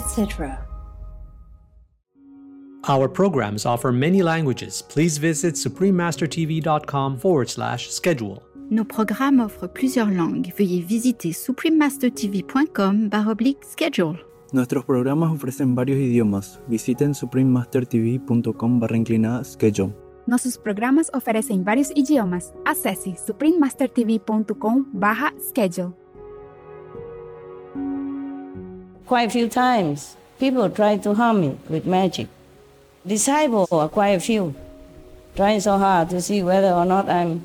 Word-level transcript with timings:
Etc. 0.00 0.58
Our 2.88 3.08
programs 3.08 3.66
offer 3.66 3.92
many 3.92 4.22
languages. 4.22 4.82
Please 4.82 5.18
visit 5.18 5.54
suprememastertv.com 5.56 7.18
forward 7.18 7.48
slash 7.48 7.90
schedule. 7.90 8.42
Nos 8.70 8.86
programmes 8.86 9.42
offrent 9.42 9.74
plusieurs 9.74 10.08
langues. 10.08 10.52
Veuillez 10.56 10.82
visiter 10.82 11.32
suprememastertv.com 11.32 13.10
schedule. 13.62 14.16
Nuestros 14.52 14.84
programas 14.84 15.30
ofrecen 15.32 15.74
varios 15.74 15.98
idiomas. 15.98 16.60
Visiten 16.68 17.14
suprememastertv.com 17.14 18.78
barra 18.78 18.96
inclinada 18.96 19.44
schedule. 19.44 19.92
Nossos 20.26 20.56
programas 20.56 21.10
oferecem 21.12 21.62
vários 21.62 21.90
idiomas. 21.90 22.52
Acesse 22.64 23.14
suprememastertv.com 23.16 24.84
barra 24.92 25.32
schedule. 25.40 25.99
Quite 29.10 29.26
a 29.26 29.32
few 29.32 29.48
times, 29.48 30.14
people 30.38 30.70
try 30.70 30.96
to 30.98 31.14
harm 31.14 31.40
me 31.40 31.58
with 31.68 31.84
magic. 31.84 32.28
Disciples 33.04 33.66
are 33.72 33.88
quite 33.88 34.10
a 34.10 34.20
few, 34.20 34.54
trying 35.34 35.58
so 35.58 35.78
hard 35.78 36.10
to 36.10 36.22
see 36.22 36.44
whether 36.44 36.70
or 36.70 36.84
not 36.84 37.08
I'm 37.08 37.42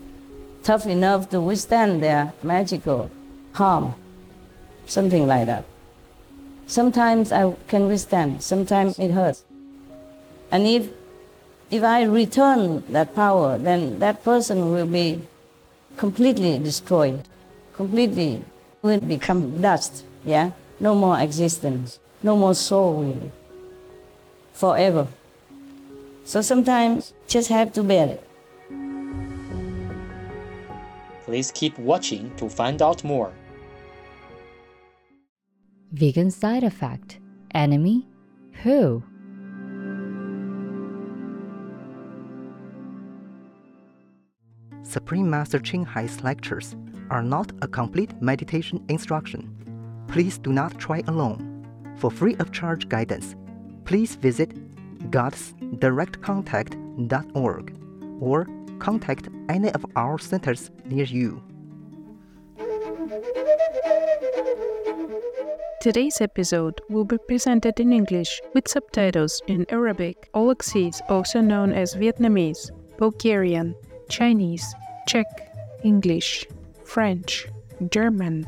tough 0.61 0.85
enough 0.85 1.27
to 1.31 1.41
withstand 1.41 2.03
their 2.03 2.33
magical 2.43 3.09
harm, 3.53 3.95
something 4.85 5.25
like 5.25 5.47
that. 5.47 5.65
Sometimes 6.67 7.31
I 7.31 7.55
can 7.67 7.87
withstand, 7.87 8.43
sometimes 8.43 8.99
it 8.99 9.09
hurts. 9.09 9.43
And 10.51 10.67
if, 10.67 10.89
if 11.71 11.81
I 11.81 12.03
return 12.03 12.83
that 12.89 13.15
power, 13.15 13.57
then 13.57 13.97
that 13.97 14.23
person 14.23 14.71
will 14.71 14.85
be 14.85 15.19
completely 15.97 16.59
destroyed, 16.59 17.23
completely 17.73 18.45
will 18.83 18.99
become 18.99 19.63
dust, 19.63 20.05
yeah? 20.23 20.51
No 20.79 20.95
more 20.95 21.19
existence, 21.19 21.99
no 22.21 22.35
more 22.35 22.53
soul 22.53 23.03
really, 23.03 23.31
forever. 24.53 25.07
So 26.25 26.41
sometimes 26.41 27.13
just 27.27 27.49
have 27.49 27.71
to 27.73 27.83
bear 27.83 28.07
it. 28.07 28.23
Please 31.25 31.51
keep 31.51 31.77
watching 31.79 32.35
to 32.37 32.49
find 32.49 32.81
out 32.81 33.03
more. 33.03 33.31
Vegan 35.91 36.29
side 36.29 36.63
effect. 36.63 37.19
Enemy? 37.53 38.07
Who? 38.63 39.03
Supreme 44.83 45.29
Master 45.29 45.59
Ching 45.59 45.85
Hai's 45.85 46.21
lectures 46.21 46.75
are 47.09 47.23
not 47.23 47.51
a 47.61 47.67
complete 47.67 48.21
meditation 48.21 48.83
instruction 48.87 49.64
please 50.07 50.37
do 50.37 50.53
not 50.53 50.77
try 50.77 51.01
alone. 51.07 51.51
For 51.97 52.11
free 52.11 52.35
of 52.37 52.51
charge 52.51 52.87
guidance, 52.89 53.35
please 53.85 54.15
visit 54.15 54.53
godsdirectcontact.org 55.11 57.77
or 58.19 58.47
contact 58.79 59.29
any 59.49 59.71
of 59.71 59.85
our 59.95 60.17
centers 60.17 60.71
near 60.85 61.05
you. 61.05 61.43
Today's 65.81 66.19
episode 66.19 66.81
will 66.89 67.05
be 67.05 67.19
presented 67.27 67.79
in 67.79 67.93
English 67.93 68.41
with 68.55 68.67
subtitles 68.67 69.39
in 69.45 69.67
Arabic, 69.69 70.31
Aulacese, 70.33 70.99
also 71.09 71.41
known 71.41 71.73
as 71.73 71.93
Vietnamese, 71.93 72.71
Bulgarian, 72.97 73.75
Chinese, 74.09 74.73
Czech, 75.07 75.27
English, 75.83 76.47
French, 76.83 77.45
German, 77.91 78.47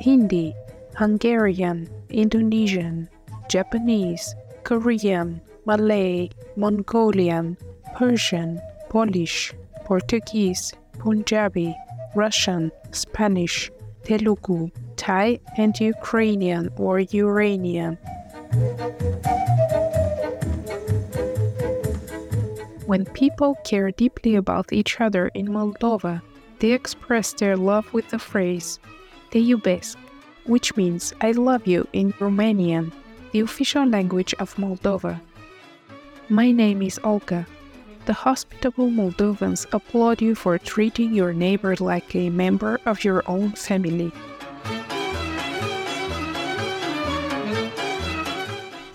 Hindi, 0.00 0.54
Hungarian, 0.98 1.88
Indonesian, 2.10 3.08
Japanese, 3.48 4.34
Korean, 4.64 5.40
Malay, 5.64 6.28
Mongolian, 6.56 7.56
Persian, 7.94 8.60
Polish, 8.90 9.54
Portuguese, 9.84 10.72
Punjabi, 10.98 11.72
Russian, 12.16 12.72
Spanish, 12.90 13.70
Telugu, 14.02 14.70
Thai, 14.96 15.38
and 15.56 15.78
Ukrainian 15.78 16.68
or 16.76 16.98
Uranian. 16.98 17.94
When 22.86 23.04
people 23.14 23.54
care 23.62 23.92
deeply 23.92 24.34
about 24.34 24.72
each 24.72 25.00
other 25.00 25.28
in 25.28 25.46
Moldova, 25.46 26.22
they 26.58 26.72
express 26.72 27.34
their 27.34 27.56
love 27.56 27.86
with 27.92 28.08
the 28.08 28.18
phrase 28.18 28.80
Te 29.30 29.38
iubesc, 29.38 29.94
which 30.48 30.76
means 30.76 31.12
I 31.20 31.32
love 31.32 31.66
you 31.66 31.86
in 31.92 32.12
Romanian, 32.14 32.90
the 33.32 33.40
official 33.40 33.86
language 33.86 34.34
of 34.40 34.56
Moldova. 34.56 35.20
My 36.28 36.50
name 36.50 36.82
is 36.82 36.98
Olga. 37.04 37.46
The 38.06 38.14
hospitable 38.14 38.88
Moldovans 38.88 39.66
applaud 39.72 40.22
you 40.22 40.34
for 40.34 40.56
treating 40.58 41.12
your 41.12 41.34
neighbor 41.34 41.76
like 41.78 42.16
a 42.16 42.30
member 42.30 42.80
of 42.86 43.04
your 43.04 43.22
own 43.26 43.52
family. 43.52 44.10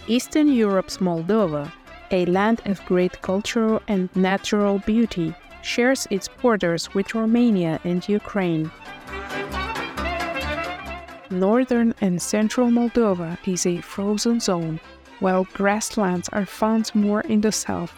Eastern 0.07 0.51
Europe's 0.51 0.97
Moldova, 0.97 1.71
a 2.11 2.25
land 2.25 2.61
of 2.65 2.83
great 2.85 3.21
cultural 3.21 3.81
and 3.87 4.09
natural 4.15 4.79
beauty, 4.79 5.33
shares 5.61 6.07
its 6.09 6.27
borders 6.27 6.93
with 6.93 7.15
Romania 7.15 7.79
and 7.83 8.07
Ukraine. 8.09 8.69
Northern 11.33 11.95
and 11.99 12.21
central 12.21 12.67
Moldova 12.67 13.37
is 13.47 13.65
a 13.65 13.81
frozen 13.81 14.39
zone, 14.39 14.79
while 15.19 15.47
grasslands 15.53 16.29
are 16.29 16.45
found 16.45 16.93
more 16.93 17.21
in 17.21 17.41
the 17.41 17.51
south. 17.51 17.91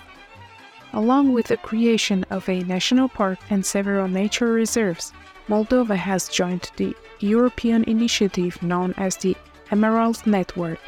Along 0.94 1.34
with 1.34 1.47
the 1.47 1.57
creation 1.57 2.25
of 2.29 2.47
a 2.47 2.63
national 2.63 3.09
park 3.09 3.38
and 3.50 3.66
several 3.66 4.07
nature 4.07 4.53
reserves, 4.53 5.12
Moldova 5.50 5.97
has 5.97 6.29
joined 6.29 6.72
the 6.78 6.96
European 7.19 7.84
initiative 7.84 8.62
known 8.63 8.94
as 8.96 9.18
the 9.18 9.35
Emerald 9.69 10.25
Network. 10.25 10.79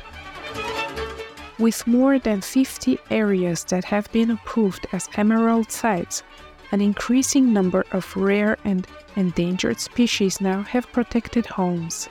With 1.59 1.85
more 1.85 2.18
than 2.18 2.40
50 2.40 2.97
areas 3.12 3.66
that 3.66 3.84
have 3.84 4.09
been 4.14 4.31
approved 4.31 4.88
as 4.94 5.09
emerald 5.16 5.69
sites, 5.69 6.24
an 6.72 6.79
increasing 6.79 7.52
number 7.52 7.85
of 7.91 8.16
rare 8.16 8.58
and 8.64 8.88
endangered 9.16 9.79
species 9.79 10.40
now 10.40 10.62
have 10.62 10.91
protected 10.94 11.46
homes. 11.46 12.08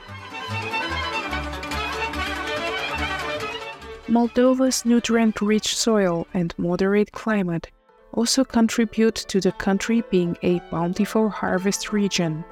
Moldova's 4.07 4.85
nutrient 4.85 5.41
rich 5.41 5.75
soil 5.75 6.25
and 6.33 6.53
moderate 6.57 7.11
climate 7.11 7.69
also 8.13 8.45
contribute 8.45 9.15
to 9.15 9.41
the 9.41 9.51
country 9.51 10.01
being 10.09 10.37
a 10.43 10.59
bountiful 10.71 11.29
harvest 11.29 11.91
region. 11.91 12.45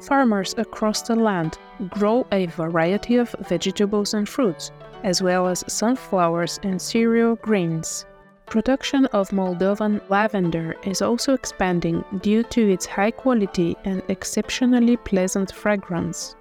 Farmers 0.00 0.54
across 0.56 1.02
the 1.02 1.16
land 1.16 1.58
grow 1.90 2.24
a 2.30 2.46
variety 2.46 3.16
of 3.16 3.34
vegetables 3.48 4.14
and 4.14 4.28
fruits, 4.28 4.70
as 5.02 5.20
well 5.20 5.48
as 5.48 5.64
sunflowers 5.66 6.60
and 6.62 6.80
cereal 6.80 7.34
grains. 7.36 8.06
Production 8.46 9.06
of 9.06 9.30
Moldovan 9.30 10.00
lavender 10.08 10.76
is 10.84 11.02
also 11.02 11.34
expanding 11.34 12.04
due 12.20 12.44
to 12.44 12.70
its 12.70 12.86
high 12.86 13.10
quality 13.10 13.76
and 13.84 14.02
exceptionally 14.08 14.96
pleasant 14.98 15.52
fragrance. 15.52 16.36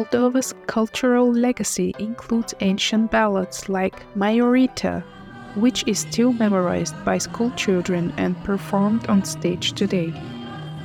Moldova's 0.00 0.54
cultural 0.66 1.30
legacy 1.30 1.94
includes 1.98 2.54
ancient 2.60 3.10
ballads 3.10 3.68
like 3.68 4.02
Miorița, 4.16 5.02
which 5.56 5.86
is 5.86 5.98
still 5.98 6.32
memorized 6.32 6.94
by 7.04 7.18
school 7.18 7.50
children 7.50 8.10
and 8.16 8.34
performed 8.42 9.06
on 9.08 9.22
stage 9.22 9.74
today. 9.74 10.10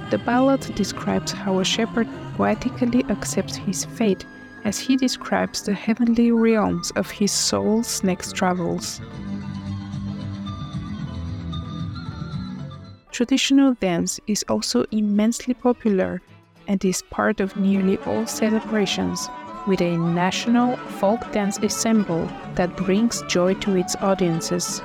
The 0.09 0.17
ballad 0.17 0.69
describes 0.75 1.31
how 1.31 1.59
a 1.59 1.63
shepherd 1.63 2.09
poetically 2.35 3.05
accepts 3.09 3.55
his 3.55 3.85
fate 3.85 4.25
as 4.65 4.79
he 4.79 4.97
describes 4.97 5.61
the 5.61 5.73
heavenly 5.73 6.33
realms 6.33 6.91
of 6.97 7.09
his 7.09 7.31
soul's 7.31 8.03
next 8.03 8.35
travels. 8.35 8.99
Traditional 13.13 13.75
dance 13.75 14.19
is 14.27 14.43
also 14.49 14.83
immensely 14.91 15.53
popular 15.53 16.21
and 16.67 16.83
is 16.83 17.01
part 17.09 17.39
of 17.39 17.55
nearly 17.55 17.97
all 17.99 18.25
celebrations, 18.27 19.29
with 19.67 19.81
a 19.81 19.97
national 19.97 20.77
folk 20.99 21.31
dance 21.31 21.59
ensemble 21.59 22.29
that 22.55 22.75
brings 22.75 23.21
joy 23.23 23.53
to 23.55 23.75
its 23.75 23.95
audiences. 23.97 24.81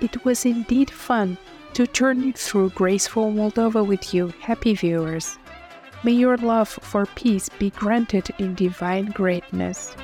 It 0.00 0.24
was 0.24 0.44
indeed 0.44 0.90
fun 0.90 1.38
to 1.74 1.86
journey 1.86 2.32
through 2.32 2.70
graceful 2.70 3.30
Moldova 3.30 3.86
with 3.86 4.12
you, 4.12 4.32
happy 4.40 4.74
viewers. 4.74 5.38
May 6.02 6.12
your 6.12 6.36
love 6.38 6.68
for 6.68 7.06
peace 7.14 7.48
be 7.58 7.70
granted 7.70 8.30
in 8.38 8.54
divine 8.54 9.06
greatness. 9.10 9.94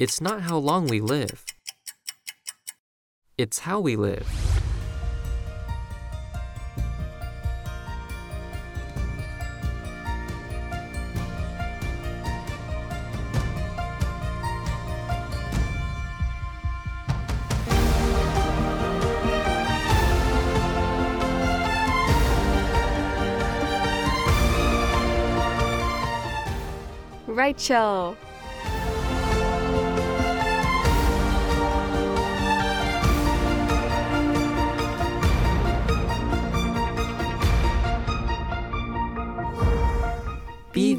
It's 0.00 0.18
not 0.18 0.40
how 0.40 0.56
long 0.56 0.86
we 0.86 1.02
live, 1.02 1.44
it's 3.36 3.58
how 3.58 3.80
we 3.80 3.96
live. 3.96 4.26
Rachel. 27.26 28.16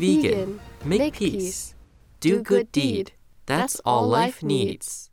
Be 0.01 0.19
vegan, 0.19 0.59
make 0.83 1.13
peace, 1.13 1.75
do 2.21 2.42
good 2.42 2.71
deed. 2.71 3.12
That's 3.45 3.80
all 3.86 4.07
life 4.07 4.42
needs. 4.42 5.12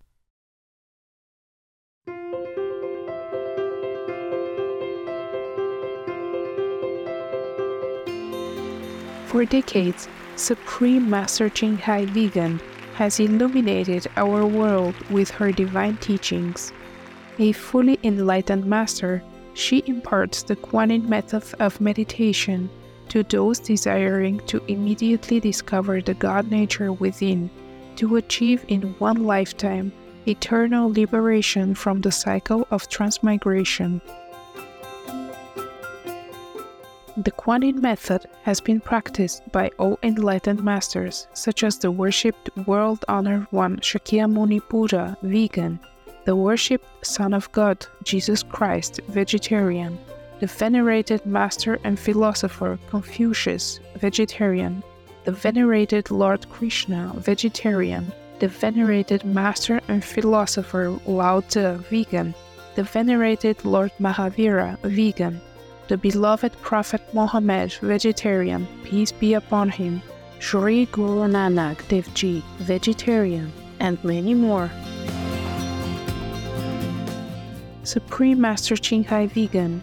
For 9.27 9.45
decades, 9.45 10.09
Supreme 10.37 11.11
Master 11.11 11.51
Ching 11.51 11.77
Hai 11.77 12.07
Vegan 12.07 12.59
has 12.95 13.21
illuminated 13.21 14.07
our 14.17 14.47
world 14.47 14.95
with 15.11 15.29
her 15.33 15.53
divine 15.53 15.99
teachings. 15.99 16.73
A 17.39 17.53
fully 17.53 17.99
enlightened 18.03 18.65
master, 18.65 19.23
she 19.53 19.83
imparts 19.87 20.43
the 20.45 20.57
Kuan 20.57 21.07
method 21.07 21.45
of 21.61 21.79
meditation 21.79 22.71
to 23.09 23.23
those 23.23 23.59
desiring 23.59 24.41
to 24.47 24.63
immediately 24.69 25.41
discover 25.41 26.01
the 26.01 26.15
God 26.15 26.51
nature 26.51 26.93
within, 26.93 27.51
to 27.97 28.17
achieve 28.17 28.65
in 28.69 28.95
one 28.99 29.25
lifetime 29.25 29.93
eternal 30.27 30.93
liberation 30.93 31.75
from 31.75 32.01
the 32.01 32.13
cycle 32.13 32.67
of 32.71 32.89
transmigration. 32.89 34.01
The 37.17 37.33
Kuan 37.33 37.63
Yin 37.63 37.81
method 37.81 38.27
has 38.45 38.61
been 38.61 38.81
practiced 38.81 39.43
by 39.51 39.73
all 39.79 39.99
enlightened 40.05 40.63
masters, 40.63 41.27
such 41.35 41.65
as 41.65 41.77
the 41.77 41.91
worshipped 41.91 42.49
world 42.67 43.05
honored 43.09 43.49
one 43.51 43.79
Shakyamuni 43.79 44.69
Buddha, 44.69 45.17
vegan, 45.23 45.81
the 46.27 46.37
worshipped 46.37 46.87
Son 47.05 47.35
of 47.35 47.51
God, 47.51 47.85
Jesus 48.05 48.45
Christ, 48.45 49.01
vegetarian, 49.09 49.99
the 50.41 50.47
venerated 50.47 51.25
master 51.27 51.79
and 51.83 51.99
philosopher 51.99 52.79
Confucius, 52.91 53.81
vegetarian, 53.97 54.83
the 55.25 55.33
venerated 55.33 56.11
Lord 56.11 56.49
Krishna, 56.49 57.13
vegetarian, 57.17 58.13
the 58.39 58.47
venerated 58.47 59.25
master 59.25 59.81
and 59.89 60.05
philosopher 60.05 60.97
Lao 61.07 61.41
Tzu, 61.41 61.79
vegan, 61.91 62.35
the 62.77 62.85
venerated 62.85 63.65
Lord 63.65 63.91
Mahavira, 63.99 64.79
vegan, 64.83 65.41
the 65.89 65.97
beloved 65.97 66.53
Prophet 66.63 67.03
Muhammad, 67.13 67.73
vegetarian, 67.83 68.69
peace 68.85 69.11
be 69.11 69.35
upon 69.35 69.71
him, 69.71 70.01
Sri 70.39 70.87
Guru 70.87 71.27
Nanak 71.27 71.87
Dev 71.89 72.15
Ji, 72.15 72.45
vegetarian, 72.59 73.53
and 73.81 74.03
many 74.05 74.35
more. 74.35 74.71
Supreme 77.83 78.41
Master 78.41 78.77
Ching 78.77 79.03
Hai 79.03 79.27
Vegan 79.27 79.83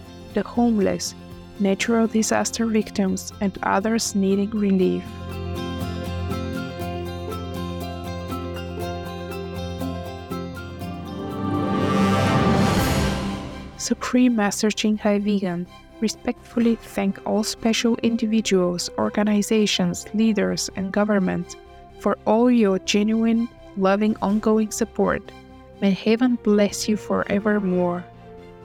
the 0.33 0.43
homeless, 0.43 1.15
natural 1.59 2.07
disaster 2.07 2.65
victims, 2.65 3.31
and 3.41 3.57
others 3.63 4.15
needing 4.15 4.49
relief. 4.51 5.03
Supreme 13.77 14.35
Master 14.35 14.69
Ching 14.69 14.97
Hai 14.97 15.19
Vegan 15.19 15.67
respectfully 16.01 16.75
thank 16.75 17.19
all 17.25 17.43
special 17.43 17.95
individuals, 18.03 18.89
organizations, 18.97 20.05
leaders, 20.13 20.69
and 20.75 20.91
governments 20.91 21.55
for 21.99 22.17
all 22.25 22.49
your 22.49 22.79
genuine, 22.79 23.47
loving, 23.77 24.15
ongoing 24.21 24.71
support. 24.71 25.31
May 25.81 25.91
heaven 25.91 26.37
bless 26.43 26.87
you 26.87 26.97
forevermore. 26.97 28.03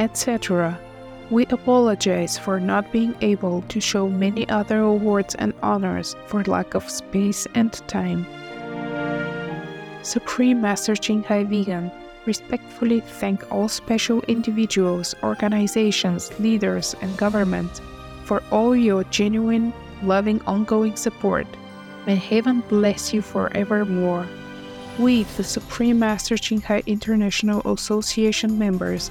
Etc. 0.00 0.76
We 1.30 1.46
apologize 1.46 2.36
for 2.36 2.58
not 2.58 2.90
being 2.90 3.14
able 3.20 3.62
to 3.68 3.80
show 3.80 4.08
many 4.08 4.48
other 4.48 4.80
awards 4.80 5.36
and 5.36 5.54
honors 5.62 6.16
for 6.26 6.42
lack 6.42 6.74
of 6.74 6.90
space 6.90 7.46
and 7.54 7.72
time. 7.86 8.26
Supreme 10.02 10.60
Master 10.60 10.96
Ching 10.96 11.22
Hai 11.22 11.44
Vegan 11.44 11.92
respectfully 12.26 13.00
thank 13.00 13.50
all 13.52 13.68
special 13.68 14.22
individuals, 14.22 15.14
organizations, 15.22 16.32
leaders, 16.40 16.96
and 17.00 17.16
government 17.16 17.80
for 18.24 18.42
all 18.50 18.74
your 18.74 19.04
genuine, 19.04 19.72
loving, 20.02 20.40
ongoing 20.46 20.96
support. 20.96 21.46
May 22.06 22.16
heaven 22.16 22.62
bless 22.68 23.12
you 23.12 23.22
forevermore. 23.22 24.26
We, 24.98 25.24
the 25.36 25.44
Supreme 25.44 25.98
Master 25.98 26.36
Ching 26.36 26.60
Hai 26.60 26.82
International 26.86 27.60
Association 27.72 28.58
members, 28.58 29.10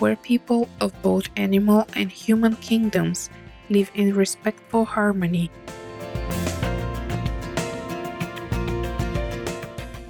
where 0.00 0.16
people 0.16 0.68
of 0.80 0.92
both 1.02 1.28
animal 1.36 1.86
and 1.94 2.10
human 2.10 2.56
kingdoms 2.56 3.30
live 3.68 3.90
in 3.94 4.14
respectful 4.14 4.84
harmony. 4.84 5.50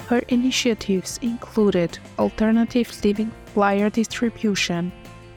Her 0.09 0.23
initiatives 0.28 1.18
included 1.23 1.99
alternative 2.18 2.90
living 3.04 3.30
flyer 3.47 3.90
distribution, 3.90 4.90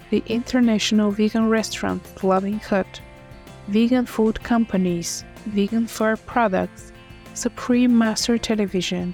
the 0.09 0.23
International 0.27 1.11
Vegan 1.11 1.47
Restaurant 1.49 2.01
Loving 2.23 2.59
Hut, 2.59 3.01
vegan 3.67 4.05
food 4.05 4.41
companies, 4.41 5.25
vegan 5.45 5.85
fur 5.85 6.15
products, 6.15 6.91
Supreme 7.33 7.95
Master 7.97 8.37
Television, 8.37 9.13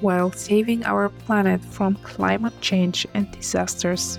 while 0.00 0.32
saving 0.32 0.84
our 0.84 1.08
planet 1.08 1.60
from 1.60 1.96
climate 1.96 2.58
change 2.60 3.06
and 3.14 3.30
disasters. 3.32 4.18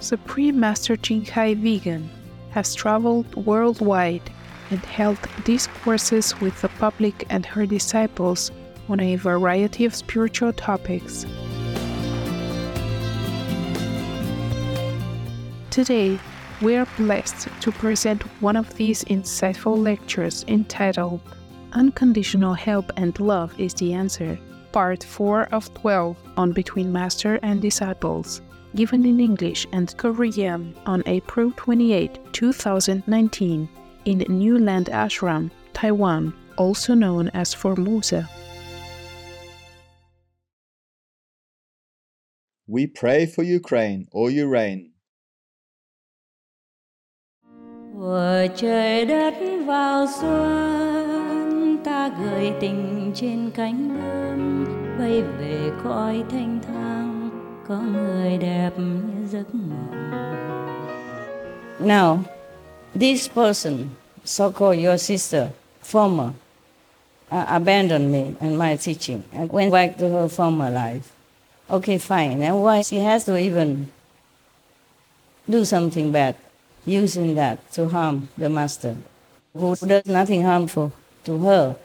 Supreme 0.00 0.60
Master 0.60 0.96
Ching 0.96 1.24
Hai 1.24 1.54
Vegan 1.54 2.08
has 2.50 2.74
traveled 2.74 3.34
worldwide 3.46 4.22
and 4.70 4.80
held 4.80 5.18
discourses 5.44 6.38
with 6.40 6.60
the 6.60 6.68
public 6.68 7.24
and 7.30 7.44
her 7.44 7.66
disciples 7.66 8.50
on 8.88 9.00
a 9.00 9.16
variety 9.16 9.84
of 9.84 9.94
spiritual 9.94 10.52
topics. 10.52 11.26
Today, 15.70 16.18
we 16.62 16.76
are 16.76 16.86
blessed 16.96 17.48
to 17.60 17.70
present 17.72 18.22
one 18.40 18.56
of 18.56 18.74
these 18.76 19.04
insightful 19.04 19.76
lectures 19.76 20.44
entitled 20.48 21.20
Unconditional 21.76 22.54
Help 22.54 22.90
and 22.96 23.20
Love 23.20 23.52
is 23.60 23.74
the 23.74 23.92
Answer, 23.92 24.38
Part 24.72 25.04
4 25.04 25.48
of 25.52 25.72
12 25.74 26.16
on 26.38 26.52
Between 26.52 26.90
Master 26.90 27.38
and 27.42 27.60
Disciples, 27.60 28.40
given 28.74 29.04
in 29.04 29.20
English 29.20 29.66
and 29.72 29.94
Korean 29.98 30.74
on 30.86 31.02
April 31.04 31.52
28, 31.54 32.18
2019, 32.32 33.68
in 34.06 34.18
New 34.26 34.58
Land 34.58 34.86
Ashram, 34.86 35.50
Taiwan, 35.74 36.32
also 36.56 36.94
known 36.94 37.28
as 37.34 37.52
Formosa. 37.52 38.26
We 42.66 42.86
pray 42.86 43.26
for 43.26 43.42
Ukraine, 43.42 44.06
or 44.12 44.30
Ukraine. 44.30 44.92
Vừa 47.94 48.46
trời 48.56 49.04
đất 49.04 49.34
vào 49.66 50.06
xuân 50.06 50.95
gửi 52.08 52.52
tình 52.60 53.12
trên 53.14 53.50
cánh 53.50 53.88
bướm 53.88 54.64
bay 54.98 55.22
về 55.22 55.70
cõi 55.84 56.24
thanh 56.30 56.60
thang 56.66 57.30
có 57.68 57.76
người 57.76 58.38
đẹp 58.38 58.70
như 58.78 59.26
giấc 59.30 59.54
mộng 59.54 60.12
Now, 61.80 62.18
this 63.00 63.28
person, 63.28 63.88
so-called 64.24 64.86
your 64.86 65.02
sister, 65.02 65.48
former, 65.92 66.30
uh, 67.30 67.46
abandoned 67.48 68.12
me 68.12 68.24
and 68.40 68.58
my 68.58 68.76
teaching 68.76 69.20
and 69.32 69.50
went 69.50 69.72
back 69.72 69.98
to 69.98 70.08
her 70.08 70.28
former 70.28 70.70
life. 70.70 71.02
Okay, 71.70 71.98
fine. 71.98 72.42
And 72.42 72.64
why 72.64 72.82
she 72.82 72.98
has 72.98 73.26
to 73.26 73.36
even 73.36 73.86
do 75.48 75.64
something 75.64 76.12
bad? 76.12 76.34
using 76.86 77.34
that 77.34 77.70
to 77.72 77.88
harm 77.88 78.28
the 78.38 78.48
master, 78.48 78.96
who 79.52 79.74
does 79.76 80.06
nothing 80.06 80.42
harmful 80.42 80.92
to 81.24 81.38
her. 81.38 81.76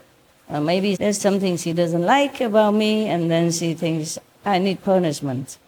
Uh, 0.48 0.60
maybe 0.60 0.96
there's 0.96 1.18
something 1.18 1.56
she 1.56 1.72
doesn't 1.72 2.02
like 2.02 2.40
about 2.40 2.74
me, 2.74 3.08
and 3.08 3.30
then 3.30 3.50
she 3.50 3.74
thinks 3.74 4.18
I 4.44 4.58
need 4.58 4.82
punishment. 4.82 5.58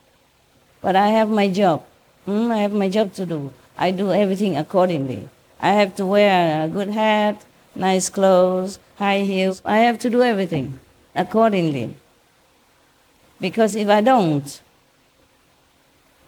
But 0.81 0.97
I 0.97 1.09
have 1.09 1.31
my 1.31 1.49
job. 1.49 1.85
Mm, 2.27 2.51
I 2.51 2.59
have 2.59 2.73
my 2.73 2.89
job 2.89 3.15
to 3.15 3.27
do. 3.27 3.53
I 3.79 3.91
do 3.91 4.13
everything 4.13 4.57
accordingly. 4.57 5.29
I 5.61 5.73
have 5.73 5.97
to 5.97 6.07
wear 6.07 6.65
a 6.65 6.69
good 6.69 6.91
hat, 6.91 7.43
nice 7.75 8.09
clothes, 8.09 8.79
high 8.97 9.21
heels. 9.21 9.63
I 9.65 9.79
have 9.79 9.99
to 10.01 10.11
do 10.11 10.23
everything 10.23 10.79
accordingly. 11.15 11.97
Because 13.41 13.75
if 13.75 13.89
I 13.89 14.01
don't, 14.01 14.61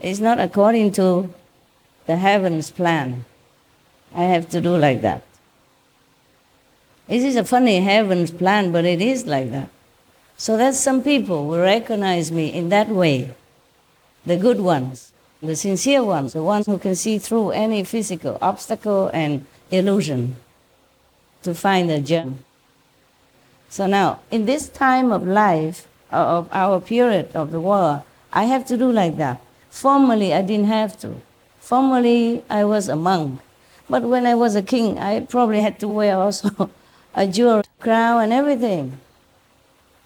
it's 0.00 0.21
not 0.21 0.41
according 0.41 0.93
to 0.93 1.33
the 2.07 2.17
heaven's 2.17 2.71
plan. 2.71 3.25
I 4.15 4.25
have 4.25 4.49
to 4.50 4.61
do 4.61 4.76
like 4.76 5.03
that. 5.03 5.23
This 7.08 7.22
is 7.22 7.36
a 7.36 7.44
funny 7.44 7.80
heaven's 7.80 8.32
plan, 8.32 8.72
but 8.72 8.84
it 8.84 9.00
is 9.00 9.26
like 9.26 9.52
that. 9.52 9.68
So 10.36 10.56
that 10.56 10.75
some 10.75 11.02
people 11.02 11.46
will 11.46 11.60
recognize 11.60 12.32
me 12.32 12.52
in 12.52 12.68
that 12.70 12.88
way. 12.88 13.32
The 14.26 14.36
good 14.36 14.60
ones, 14.60 15.12
the 15.40 15.54
sincere 15.54 16.02
ones, 16.02 16.32
the 16.32 16.42
ones 16.42 16.66
who 16.66 16.78
can 16.78 16.96
see 16.96 17.18
through 17.18 17.50
any 17.50 17.84
physical 17.84 18.38
obstacle 18.42 19.08
and 19.14 19.46
illusion 19.70 20.36
to 21.44 21.54
find 21.54 21.88
the 21.88 22.00
gem. 22.00 22.44
So 23.68 23.86
now, 23.86 24.20
in 24.32 24.46
this 24.46 24.68
time 24.68 25.12
of 25.12 25.25
life, 25.26 25.86
uh, 26.12 26.16
of 26.16 26.48
our 26.52 26.80
period 26.80 27.30
of 27.34 27.52
the 27.52 27.60
war, 27.60 28.02
I 28.32 28.44
have 28.44 28.66
to 28.66 28.76
do 28.76 28.90
like 28.90 29.16
that. 29.18 29.40
Formerly, 29.70 30.34
I 30.34 30.42
didn't 30.42 30.66
have 30.66 30.98
to. 31.00 31.20
Formerly, 31.60 32.42
I 32.50 32.64
was 32.64 32.88
a 32.88 32.96
monk, 32.96 33.40
but 33.88 34.02
when 34.02 34.26
I 34.26 34.34
was 34.34 34.56
a 34.56 34.62
king, 34.62 34.98
I 34.98 35.20
probably 35.20 35.60
had 35.60 35.78
to 35.80 35.88
wear 35.88 36.16
also 36.26 36.70
a 37.16 37.26
jewel 37.26 37.62
crown 37.80 38.23
and 38.23 38.32
everything. 38.32 39.00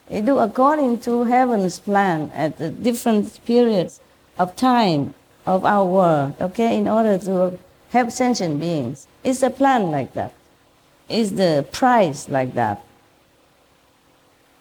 They 0.09 0.21
do 0.21 0.39
according 0.39 1.01
to 1.01 1.25
heaven's 1.25 1.81
plan 1.81 2.31
at 2.35 2.59
the 2.59 2.71
different 2.71 3.45
periods 3.45 4.01
of 4.39 4.57
time 4.57 5.15
of 5.45 5.65
our 5.65 5.85
world, 5.85 6.35
okay, 6.41 6.79
in 6.79 6.89
order 6.89 7.19
to 7.19 7.59
help 7.91 8.11
sentient 8.11 8.61
beings. 8.61 9.09
It's 9.25 9.43
a 9.43 9.51
plan 9.51 9.91
like 9.91 10.15
that. 10.15 10.33
It's 11.09 11.33
the 11.33 11.67
price 11.73 12.29
like 12.29 12.55
that. 12.55 12.85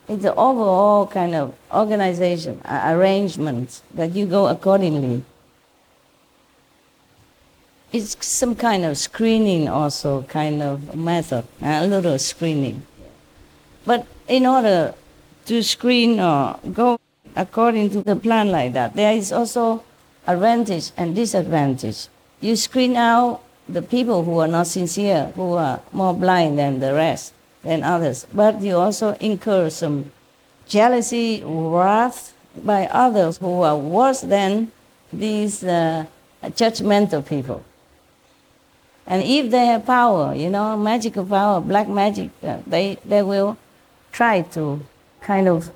It's 0.07 0.23
the 0.23 0.33
overall 0.33 1.05
kind 1.05 1.35
of 1.35 1.53
organization, 1.71 2.61
arrangement 2.65 3.81
that 3.93 4.15
you 4.15 4.25
go 4.25 4.47
accordingly 4.47 5.23
it's 7.91 8.15
some 8.25 8.55
kind 8.55 8.85
of 8.85 8.97
screening 8.97 9.67
also 9.67 10.23
kind 10.23 10.61
of 10.61 10.95
method, 10.95 11.45
a 11.61 11.87
little 11.87 12.19
screening. 12.19 12.83
But 13.85 14.05
in 14.27 14.45
order 14.45 14.93
to 15.45 15.63
screen 15.63 16.19
or 16.19 16.59
go 16.71 16.99
according 17.35 17.89
to 17.91 18.03
the 18.03 18.15
plan 18.15 18.51
like 18.51 18.73
that, 18.73 18.95
there 18.95 19.13
is 19.13 19.31
also 19.31 19.83
advantage 20.27 20.91
and 20.97 21.15
disadvantage. 21.15 22.07
You 22.41 22.55
screen 22.55 22.95
out 22.95 23.41
the 23.67 23.81
people 23.81 24.23
who 24.23 24.39
are 24.39 24.47
not 24.47 24.67
sincere, 24.67 25.31
who 25.35 25.53
are 25.53 25.81
more 25.91 26.13
blind 26.13 26.59
than 26.59 26.79
the 26.79 26.93
rest, 26.93 27.33
than 27.63 27.83
others. 27.83 28.27
But 28.33 28.61
you 28.61 28.77
also 28.77 29.13
incur 29.19 29.69
some 29.69 30.11
jealousy, 30.67 31.43
wrath 31.43 32.33
by 32.63 32.85
others 32.87 33.37
who 33.37 33.61
are 33.61 33.77
worse 33.77 34.21
than 34.21 34.71
these 35.11 35.63
uh, 35.63 36.05
judgmental 36.43 37.25
people. 37.25 37.63
And 39.09 39.23
if 39.23 39.49
they 39.49 39.65
have 39.65 39.87
power, 39.87 40.35
you 40.35 40.51
know, 40.51 40.77
magical 40.77 41.25
power, 41.25 41.59
black 41.59 41.89
magic, 41.89 42.29
uh, 42.43 42.59
they, 42.67 42.99
they 43.03 43.23
will 43.23 43.57
try 44.11 44.43
to 44.53 44.81
kind 45.19 45.47
of 45.47 45.71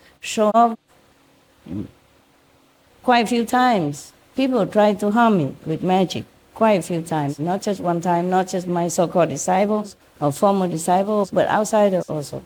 show 0.20 0.52
off. 0.54 0.78
Quite 3.02 3.24
a 3.24 3.26
few 3.26 3.44
times, 3.44 4.12
people 4.36 4.64
try 4.68 4.94
to 4.94 5.10
harm 5.10 5.38
me 5.38 5.56
with 5.66 5.82
magic. 5.82 6.24
Quite 6.54 6.78
a 6.78 6.82
few 6.82 7.02
times, 7.02 7.40
not 7.40 7.60
just 7.60 7.80
one 7.80 8.00
time, 8.00 8.30
not 8.30 8.46
just 8.48 8.68
my 8.68 8.86
so-called 8.86 9.30
disciples 9.30 9.96
or 10.20 10.32
former 10.32 10.68
disciples, 10.68 11.32
but 11.32 11.48
outsiders 11.48 12.08
also. 12.08 12.42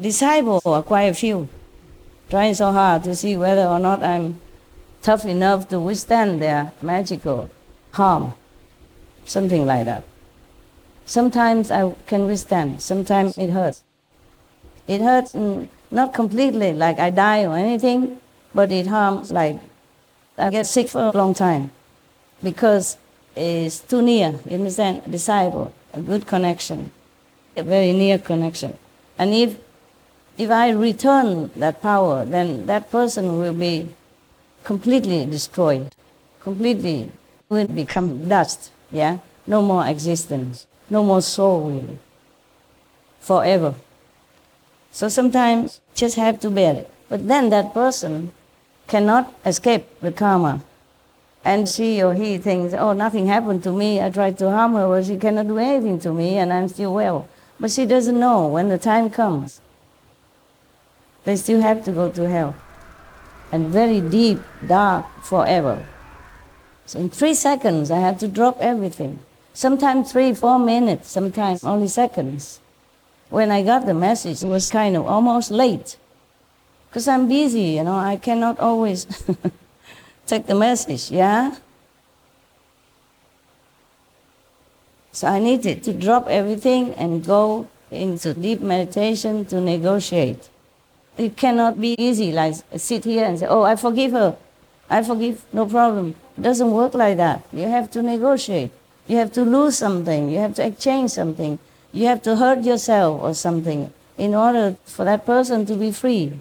Disciples 0.00 0.64
are 0.64 0.82
quite 0.82 1.04
a 1.04 1.14
few, 1.14 1.48
trying 2.30 2.54
so 2.54 2.72
hard 2.72 3.04
to 3.04 3.14
see 3.14 3.36
whether 3.36 3.66
or 3.66 3.78
not 3.78 4.02
I'm 4.02 4.40
tough 5.02 5.24
enough 5.26 5.68
to 5.68 5.78
withstand 5.78 6.42
their 6.42 6.72
magical 6.82 7.50
harm, 7.92 8.34
something 9.26 9.66
like 9.66 9.84
that. 9.84 10.04
Sometimes 11.04 11.70
I 11.70 11.94
can 12.06 12.26
withstand, 12.26 12.82
sometimes 12.82 13.36
it 13.38 13.50
hurts. 13.50 13.82
It 14.88 15.00
hurts 15.00 15.34
not 15.90 16.14
completely 16.14 16.72
like 16.72 16.98
I 16.98 17.10
die 17.10 17.44
or 17.44 17.56
anything, 17.56 18.20
but 18.54 18.72
it 18.72 18.86
harms 18.86 19.30
like 19.30 19.60
I 20.38 20.50
get 20.50 20.66
sick 20.66 20.88
for 20.88 21.00
a 21.00 21.10
long 21.10 21.34
time 21.34 21.70
because 22.42 22.98
it's 23.34 23.80
too 23.80 24.02
near, 24.02 24.38
you 24.48 24.56
understand? 24.56 25.02
A 25.06 25.10
disciple, 25.10 25.72
a 25.92 26.00
good 26.00 26.26
connection, 26.26 26.90
a 27.56 27.62
very 27.62 27.92
near 27.92 28.18
connection. 28.18 28.76
And 29.18 29.34
if, 29.34 29.58
if 30.38 30.50
I 30.50 30.70
return 30.70 31.50
that 31.56 31.82
power, 31.82 32.24
then 32.24 32.66
that 32.66 32.90
person 32.90 33.38
will 33.38 33.54
be 33.54 33.88
completely 34.64 35.24
destroyed, 35.26 35.94
completely 36.40 37.12
will 37.48 37.68
become 37.68 38.28
dust, 38.28 38.70
yeah? 38.90 39.18
No 39.46 39.62
more 39.62 39.86
existence, 39.86 40.66
no 40.90 41.02
more 41.04 41.22
soul 41.22 41.70
really, 41.70 41.98
forever. 43.20 43.74
So 44.90 45.08
sometimes 45.08 45.80
just 45.94 46.16
have 46.16 46.40
to 46.40 46.50
bear 46.50 46.74
it. 46.74 46.90
But 47.08 47.28
then 47.28 47.50
that 47.50 47.74
person 47.74 48.32
cannot 48.88 49.32
escape 49.44 49.86
the 50.00 50.10
karma. 50.10 50.62
And 51.44 51.68
she 51.68 52.02
or 52.02 52.14
he 52.14 52.38
thinks, 52.38 52.74
oh, 52.74 52.92
nothing 52.92 53.26
happened 53.28 53.62
to 53.64 53.72
me. 53.72 54.00
I 54.00 54.10
tried 54.10 54.36
to 54.38 54.50
harm 54.50 54.74
her, 54.74 54.88
but 54.88 55.06
she 55.06 55.16
cannot 55.16 55.46
do 55.46 55.58
anything 55.58 56.00
to 56.00 56.12
me, 56.12 56.38
and 56.38 56.52
I'm 56.52 56.68
still 56.68 56.92
well. 56.92 57.28
But 57.60 57.70
she 57.70 57.86
doesn't 57.86 58.18
know 58.18 58.48
when 58.48 58.68
the 58.68 58.78
time 58.78 59.10
comes. 59.10 59.60
They 61.24 61.36
still 61.36 61.60
have 61.60 61.84
to 61.84 61.92
go 61.92 62.10
to 62.10 62.28
hell. 62.28 62.56
And 63.52 63.68
very 63.68 64.00
deep, 64.00 64.40
dark, 64.66 65.06
forever. 65.22 65.86
So 66.86 67.00
in 67.00 67.10
three 67.10 67.34
seconds, 67.34 67.90
I 67.90 67.98
had 67.98 68.18
to 68.20 68.28
drop 68.28 68.58
everything. 68.60 69.18
Sometimes 69.52 70.12
three, 70.12 70.32
four 70.34 70.58
minutes, 70.58 71.10
sometimes 71.10 71.64
only 71.64 71.88
seconds. 71.88 72.60
When 73.28 73.50
I 73.50 73.62
got 73.62 73.86
the 73.86 73.94
message, 73.94 74.42
it 74.42 74.48
was 74.48 74.70
kind 74.70 74.96
of 74.96 75.06
almost 75.06 75.50
late 75.50 75.96
because 76.96 77.08
I'm 77.08 77.28
busy, 77.28 77.76
you 77.76 77.84
know, 77.84 77.96
I 77.96 78.16
cannot 78.16 78.58
always 78.58 79.04
take 80.26 80.46
the 80.46 80.54
message, 80.54 81.10
yeah? 81.10 81.56
So 85.12 85.26
I 85.28 85.38
needed 85.38 85.82
to 85.84 85.92
drop 85.92 86.26
everything 86.28 86.94
and 86.94 87.22
go 87.22 87.68
into 87.90 88.32
deep 88.32 88.62
meditation 88.62 89.44
to 89.44 89.60
negotiate. 89.60 90.48
It 91.18 91.36
cannot 91.36 91.78
be 91.78 91.94
easy, 91.98 92.32
like 92.32 92.54
sit 92.78 93.04
here 93.04 93.26
and 93.26 93.38
say, 93.38 93.46
oh, 93.46 93.64
I 93.64 93.76
forgive 93.76 94.12
her. 94.12 94.38
I 94.88 95.02
forgive, 95.02 95.44
no 95.52 95.66
problem. 95.66 96.14
It 96.36 96.42
doesn't 96.42 96.70
work 96.70 96.94
like 96.94 97.16
that. 97.16 97.42
You 97.52 97.68
have 97.68 97.90
to 97.92 98.02
negotiate. 98.02 98.70
You 99.06 99.16
have 99.18 99.32
to 99.32 99.42
lose 99.42 99.78
something. 99.78 100.28
You 100.28 100.38
have 100.38 100.54
to 100.54 100.66
exchange 100.66 101.10
something. 101.10 101.58
You 101.92 102.06
have 102.06 102.22
to 102.22 102.36
hurt 102.36 102.64
yourself 102.64 103.22
or 103.22 103.34
something 103.34 103.92
in 104.18 104.34
order 104.34 104.76
for 104.84 105.04
that 105.04 105.26
person 105.26 105.66
to 105.66 105.74
be 105.74 105.92
free. 105.92 106.38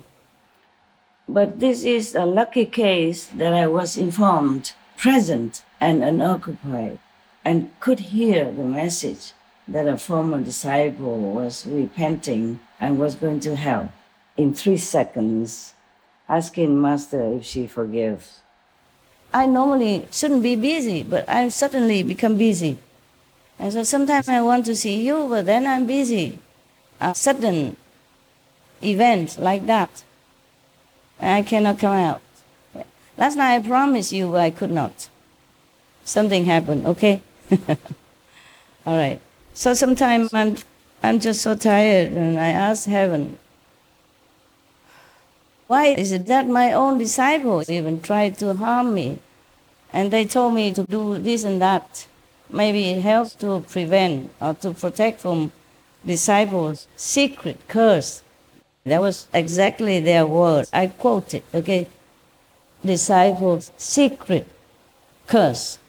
But 1.28 1.60
this 1.60 1.84
is 1.84 2.14
a 2.14 2.26
lucky 2.26 2.66
case 2.66 3.26
that 3.28 3.54
I 3.54 3.68
was 3.68 3.98
informed, 3.98 4.74
present, 4.98 5.64
and 5.80 6.04
unoccupied, 6.04 7.00
and 7.44 7.72
could 7.80 8.00
hear 8.00 8.52
the 8.52 8.64
message 8.64 9.34
that 9.68 9.88
a 9.88 9.98
former 9.98 10.42
disciple 10.42 11.18
was 11.18 11.66
repenting 11.66 12.60
and 12.80 13.00
was 13.00 13.16
going 13.16 13.40
to 13.42 13.56
hell 13.56 13.92
in 14.38 14.54
three 14.54 14.78
seconds, 14.78 15.75
asking 16.28 16.82
Master 16.82 17.22
if 17.34 17.46
she 17.46 17.68
forgives. 17.68 18.40
I 19.34 19.46
normally 19.46 20.08
shouldn't 20.12 20.44
be 20.44 20.56
busy, 20.56 21.04
but 21.04 21.28
I 21.28 21.50
suddenly 21.50 22.04
become 22.04 22.38
busy. 22.38 22.78
And 23.60 23.74
so 23.74 23.84
sometimes 23.84 24.30
I 24.30 24.42
want 24.42 24.66
to 24.66 24.76
see 24.76 25.06
you, 25.06 25.28
but 25.30 25.46
then 25.46 25.68
I'm 25.68 25.86
busy. 25.86 26.40
A 27.00 27.14
sudden 27.14 27.78
event 28.82 29.38
like 29.40 29.66
that 29.66 30.04
I 31.20 31.42
cannot 31.42 31.80
come 31.80 31.94
out. 31.94 32.22
Last 33.18 33.36
night 33.36 33.56
I 33.56 33.60
promised 33.60 34.12
you 34.12 34.36
I 34.36 34.50
could 34.52 34.72
not. 34.72 35.10
Something 36.04 36.46
happened, 36.46 36.86
okay? 36.86 37.22
All 38.86 38.98
right. 38.98 39.20
So 39.54 39.74
sometimes 39.74 40.34
I'm, 40.34 40.58
I'm 41.02 41.20
just 41.20 41.42
so 41.42 41.56
tired 41.56 42.12
and 42.12 42.40
I 42.40 42.50
ask 42.50 42.88
heaven, 42.88 43.40
why 45.68 45.88
is 45.88 46.12
it 46.12 46.26
that 46.28 46.48
my 46.48 46.74
own 46.74 46.98
disciples 46.98 47.70
even 47.70 48.02
tried 48.02 48.38
to 48.40 48.54
harm 48.54 48.94
me? 48.94 49.20
And 49.92 50.12
they 50.12 50.26
told 50.26 50.54
me 50.54 50.74
to 50.74 50.84
do 50.84 51.18
this 51.18 51.44
and 51.44 51.62
that. 51.62 52.08
Maybe 52.50 52.90
it 52.92 53.02
helps 53.02 53.34
to 53.36 53.62
prevent 53.62 54.30
or 54.40 54.54
to 54.56 54.72
protect 54.72 55.22
from 55.22 55.52
disciples' 56.06 56.88
secret 56.96 57.60
curse 57.68 58.22
that 58.86 59.02
was 59.02 59.28
exactly 59.34 60.00
their 60.00 60.28
word. 60.28 60.68
I 60.72 60.88
quote 60.88 61.34
it, 61.34 61.44
okay? 61.54 61.88
Disciples' 62.86 63.72
secret 63.78 64.48
curse. 65.26 65.80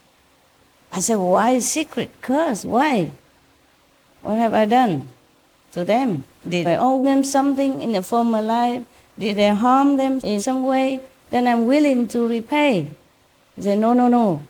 I 0.90 1.00
said, 1.00 1.16
why 1.16 1.58
secret 1.58 2.10
curse? 2.22 2.64
Why? 2.64 3.10
What 4.22 4.38
have 4.38 4.54
I 4.54 4.64
done 4.64 5.08
to 5.72 5.84
them? 5.84 6.24
Did 6.48 6.66
I 6.66 6.76
owe 6.76 7.04
them 7.04 7.22
something 7.22 7.82
in 7.82 7.94
a 7.94 8.02
former 8.02 8.40
life? 8.40 8.84
Did 9.18 9.38
I 9.40 9.54
harm 9.54 9.96
them 9.96 10.20
in 10.22 10.40
some 10.40 10.64
way? 10.64 11.00
Then 11.30 11.46
I'm 11.46 11.66
willing 11.66 12.06
to 12.08 12.26
repay. 12.26 12.90
He 13.56 13.62
said, 13.62 13.78
no, 13.78 13.92
no, 13.92 14.08
no. 14.08 14.42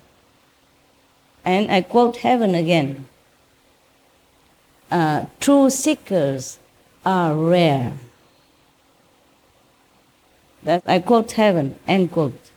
And 1.44 1.70
I 1.70 1.82
quote 1.82 2.16
heaven 2.18 2.54
again. 2.54 3.06
Uh, 4.90 5.26
true 5.40 5.70
seekers 5.70 6.58
are 7.04 7.34
rare. 7.34 7.92
That 10.64 10.82
I 10.86 10.98
quote 10.98 11.30
heaven, 11.32 11.76
end 11.86 12.10
quote. 12.10 12.50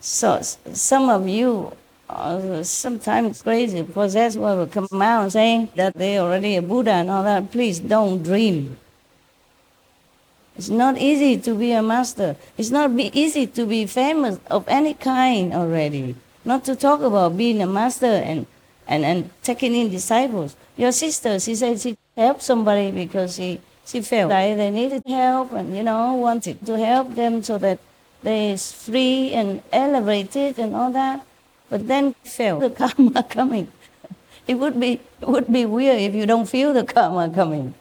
So 0.00 0.40
some 0.42 1.08
of 1.08 1.26
you 1.26 1.72
are 2.08 2.62
sometimes 2.64 3.42
crazy, 3.42 3.82
possessed 3.82 4.36
will 4.36 4.66
come 4.66 4.88
out 5.00 5.32
saying 5.32 5.70
that 5.74 5.94
they 5.94 6.18
already 6.18 6.56
a 6.56 6.62
Buddha 6.62 6.92
and 6.92 7.10
all 7.10 7.24
that. 7.24 7.50
Please 7.50 7.78
don't 7.80 8.22
dream. 8.22 8.76
It's 10.58 10.68
not 10.68 10.98
easy 10.98 11.38
to 11.38 11.54
be 11.54 11.70
a 11.70 11.84
master. 11.84 12.34
It's 12.58 12.72
not 12.72 12.96
be 12.96 13.14
easy 13.14 13.46
to 13.46 13.64
be 13.64 13.86
famous 13.86 14.40
of 14.50 14.66
any 14.66 14.92
kind 14.92 15.54
already. 15.54 16.16
Not 16.44 16.64
to 16.64 16.74
talk 16.74 17.00
about 17.00 17.36
being 17.36 17.62
a 17.62 17.66
master 17.66 18.06
and, 18.06 18.44
and, 18.88 19.04
and 19.04 19.30
taking 19.44 19.72
in 19.76 19.88
disciples. 19.88 20.56
Your 20.76 20.90
sister, 20.90 21.38
she 21.38 21.54
said 21.54 21.78
she 21.78 21.96
helped 22.16 22.42
somebody 22.42 22.90
because 22.90 23.36
she 23.36 23.60
she 23.86 24.02
felt 24.02 24.30
like 24.30 24.56
they 24.56 24.70
needed 24.70 25.04
help 25.06 25.52
and, 25.52 25.76
you 25.76 25.84
know, 25.84 26.14
wanted 26.14 26.66
to 26.66 26.76
help 26.76 27.14
them 27.14 27.40
so 27.42 27.56
that 27.58 27.78
they 28.24 28.50
is 28.50 28.72
free 28.72 29.32
and 29.32 29.62
elevated 29.72 30.58
and 30.58 30.74
all 30.74 30.90
that. 30.90 31.24
But 31.70 31.86
then 31.86 32.14
felt 32.24 32.60
the 32.60 32.70
karma 32.82 33.22
coming. 33.22 33.70
It 34.48 34.56
would 34.56 34.80
be 34.80 35.00
it 35.22 35.28
would 35.28 35.52
be 35.52 35.64
weird 35.64 36.00
if 36.00 36.16
you 36.16 36.26
don't 36.26 36.50
feel 36.50 36.72
the 36.72 36.82
karma 36.82 37.30
coming. 37.30 37.74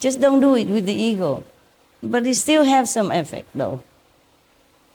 Just 0.00 0.20
don't 0.20 0.40
do 0.40 0.56
it 0.56 0.66
with 0.66 0.86
the 0.86 0.92
ego. 0.92 1.44
But 2.04 2.26
it 2.26 2.34
still 2.36 2.64
has 2.64 2.92
some 2.92 3.10
effect 3.10 3.48
though. 3.54 3.82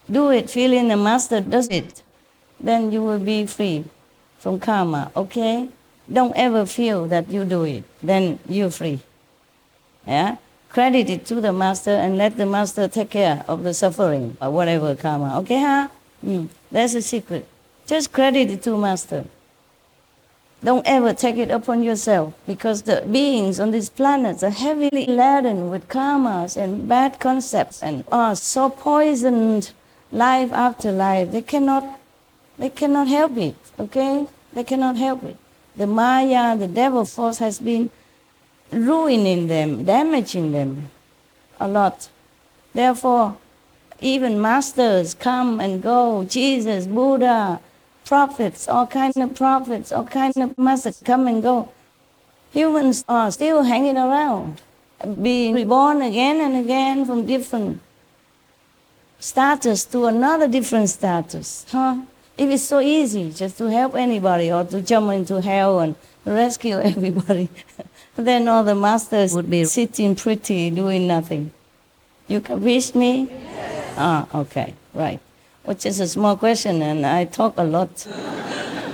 Do 0.10 0.30
it 0.30 0.50
feeling 0.50 0.88
the 0.88 0.98
master 0.98 1.42
does 1.42 1.68
it. 1.68 2.04
Then 2.60 2.92
you 2.92 3.02
will 3.02 3.20
be 3.20 3.46
free 3.46 3.86
from 4.38 4.60
karma, 4.60 5.12
okay? 5.16 5.70
Don't 6.12 6.36
ever 6.36 6.66
feel 6.66 7.08
that 7.08 7.30
you 7.30 7.46
do 7.46 7.64
it. 7.64 7.84
Then 8.02 8.40
you're 8.48 8.72
free. 8.72 9.00
Yeah? 10.06 10.38
Credit 10.70 11.10
it 11.10 11.26
to 11.28 11.42
the 11.42 11.54
master 11.54 11.92
and 11.92 12.18
let 12.18 12.38
the 12.38 12.46
master 12.46 12.88
take 12.88 13.12
care 13.12 13.44
of 13.48 13.64
the 13.64 13.74
suffering 13.74 14.38
or 14.42 14.52
whatever 14.52 14.96
karma. 14.96 15.40
Okay, 15.40 15.62
huh? 15.62 15.88
Mm. 16.26 16.50
That's 16.72 16.94
a 16.94 17.02
secret. 17.02 17.48
Just 17.88 18.12
credit 18.12 18.52
it 18.52 18.62
to 18.64 18.78
master. 18.78 19.26
Don't 20.62 20.86
ever 20.86 21.14
take 21.14 21.38
it 21.38 21.52
upon 21.52 21.84
yourself 21.84 22.34
because 22.46 22.82
the 22.82 23.02
beings 23.10 23.60
on 23.60 23.72
these 23.72 23.90
planets 23.90 24.44
are 24.44 24.50
heavily 24.50 25.06
laden 25.06 25.70
with 25.70 25.88
karmas 25.88 26.58
and 26.58 26.88
bad 26.88 27.20
concepts 27.20 27.82
and 27.82 28.04
are 28.12 28.36
so 28.36 28.70
poisoned 28.70 29.72
life 30.12 30.52
after 30.52 30.92
life. 30.92 31.32
They 31.32 31.42
cannot, 31.42 32.00
they 32.58 32.70
cannot 32.70 33.08
help 33.08 33.38
it, 33.38 33.56
okay? 33.80 34.28
They 34.52 34.66
cannot 34.66 34.98
help 34.98 35.24
it. 35.24 35.38
The 35.78 35.88
Maya, 35.88 36.58
the 36.58 36.68
devil 36.68 37.06
force 37.06 37.38
has 37.38 37.60
been 37.60 37.90
ruining 38.72 39.48
them, 39.48 39.86
damaging 39.86 40.52
them 40.52 40.92
a 41.58 41.70
lot. 41.70 42.10
Therefore, 42.74 43.38
even 44.02 44.42
masters 44.42 45.14
come 45.14 45.62
and 45.62 45.82
go, 45.82 46.26
Jesus, 46.26 46.86
Buddha, 46.86 47.62
prophets, 48.10 48.68
all 48.68 48.88
kinds 48.88 49.16
of 49.18 49.36
prophets, 49.36 49.92
all 49.92 50.04
kinds 50.04 50.36
of 50.36 50.58
masters 50.58 51.00
come 51.06 51.28
and 51.28 51.44
go. 51.44 51.70
Humans 52.52 53.06
are 53.08 53.30
still 53.30 53.62
hanging 53.62 53.98
around, 53.98 54.62
being 55.22 55.54
reborn 55.54 56.02
again 56.02 56.42
and 56.42 56.56
again 56.58 57.06
from 57.06 57.28
different 57.28 57.80
status 59.20 59.86
to 59.86 60.08
another 60.08 60.48
different 60.48 60.90
status. 60.90 61.68
Huh? 61.70 62.02
If 62.36 62.50
it's 62.50 62.64
so 62.64 62.80
easy 62.80 63.32
just 63.32 63.60
to 63.60 63.66
help 63.70 63.94
anybody 63.96 64.52
or 64.52 64.64
to 64.64 64.82
jump 64.82 65.12
into 65.12 65.40
hell 65.40 65.80
and 65.80 65.94
rescue 66.26 66.80
everybody, 66.94 67.48
then 68.16 68.48
all 68.48 68.64
the 68.64 68.74
masters 68.74 69.36
would 69.36 69.52
be 69.52 69.66
sitting 69.66 70.16
pretty, 70.16 70.72
doing 70.72 71.06
nothing. 71.06 71.52
You 72.28 72.42
can 72.42 72.64
reach 72.64 72.96
me? 72.96 73.28
Yes. 73.30 73.96
Ah, 73.98 74.28
okay, 74.34 74.74
right. 74.96 75.20
Which 75.64 75.86
is 75.86 76.00
a 76.00 76.08
small 76.08 76.38
question, 76.38 76.82
and 76.82 77.06
I 77.06 77.26
talk 77.26 77.54
a 77.58 77.64
lot 77.64 77.90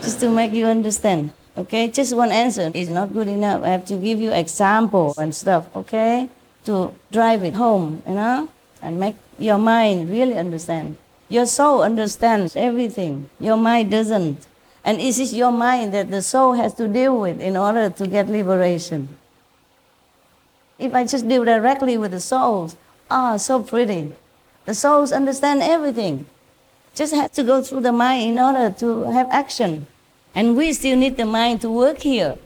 just 0.02 0.20
to 0.20 0.30
make 0.30 0.52
you 0.52 0.66
understand. 0.66 1.32
Okay, 1.58 1.88
just 1.88 2.16
one 2.16 2.32
answer 2.32 2.70
is 2.74 2.90
not 2.90 3.14
good 3.14 3.28
enough. 3.28 3.64
I 3.64 3.70
have 3.70 3.86
to 3.86 3.96
give 3.96 4.20
you 4.20 4.34
example 4.34 5.14
and 5.18 5.34
stuff. 5.34 5.68
Okay, 5.76 6.30
to 6.66 6.94
drive 7.12 7.44
it 7.44 7.54
home, 7.54 8.04
you 8.08 8.16
know, 8.16 8.50
and 8.82 9.00
make 9.00 9.16
your 9.40 9.58
mind 9.58 10.10
really 10.10 10.38
understand. 10.38 10.98
Your 11.30 11.46
soul 11.46 11.82
understands 11.82 12.56
everything. 12.56 13.30
Your 13.40 13.58
mind 13.58 13.92
doesn't. 13.92 14.46
And 14.84 15.00
it 15.00 15.18
is 15.18 15.34
your 15.34 15.52
mind 15.52 15.94
that 15.94 16.12
the 16.12 16.22
soul 16.22 16.54
has 16.54 16.74
to 16.76 16.88
deal 16.88 17.20
with 17.20 17.42
in 17.42 17.58
order 17.58 17.90
to 17.90 18.08
get 18.08 18.30
liberation. 18.30 19.18
If 20.78 20.94
I 20.94 21.06
just 21.06 21.28
deal 21.28 21.46
directly 21.46 21.98
with 21.98 22.12
the 22.12 22.20
souls, 22.20 22.76
ah, 23.10 23.38
so 23.38 23.64
pretty. 23.64 24.14
The 24.66 24.76
souls 24.76 25.12
understand 25.12 25.64
everything. 25.64 26.28
Just 26.96 27.14
have 27.14 27.32
to 27.34 27.44
go 27.44 27.62
through 27.62 27.82
the 27.82 27.92
mind 27.92 28.32
in 28.32 28.40
order 28.40 28.74
to 28.80 29.04
have 29.12 29.28
action. 29.30 29.86
And 30.34 30.56
we 30.56 30.74
still 30.74 30.98
need 30.98 31.18
the 31.18 31.26
mind 31.26 31.62
to 31.62 31.70
work 31.70 32.00
here. 32.00 32.38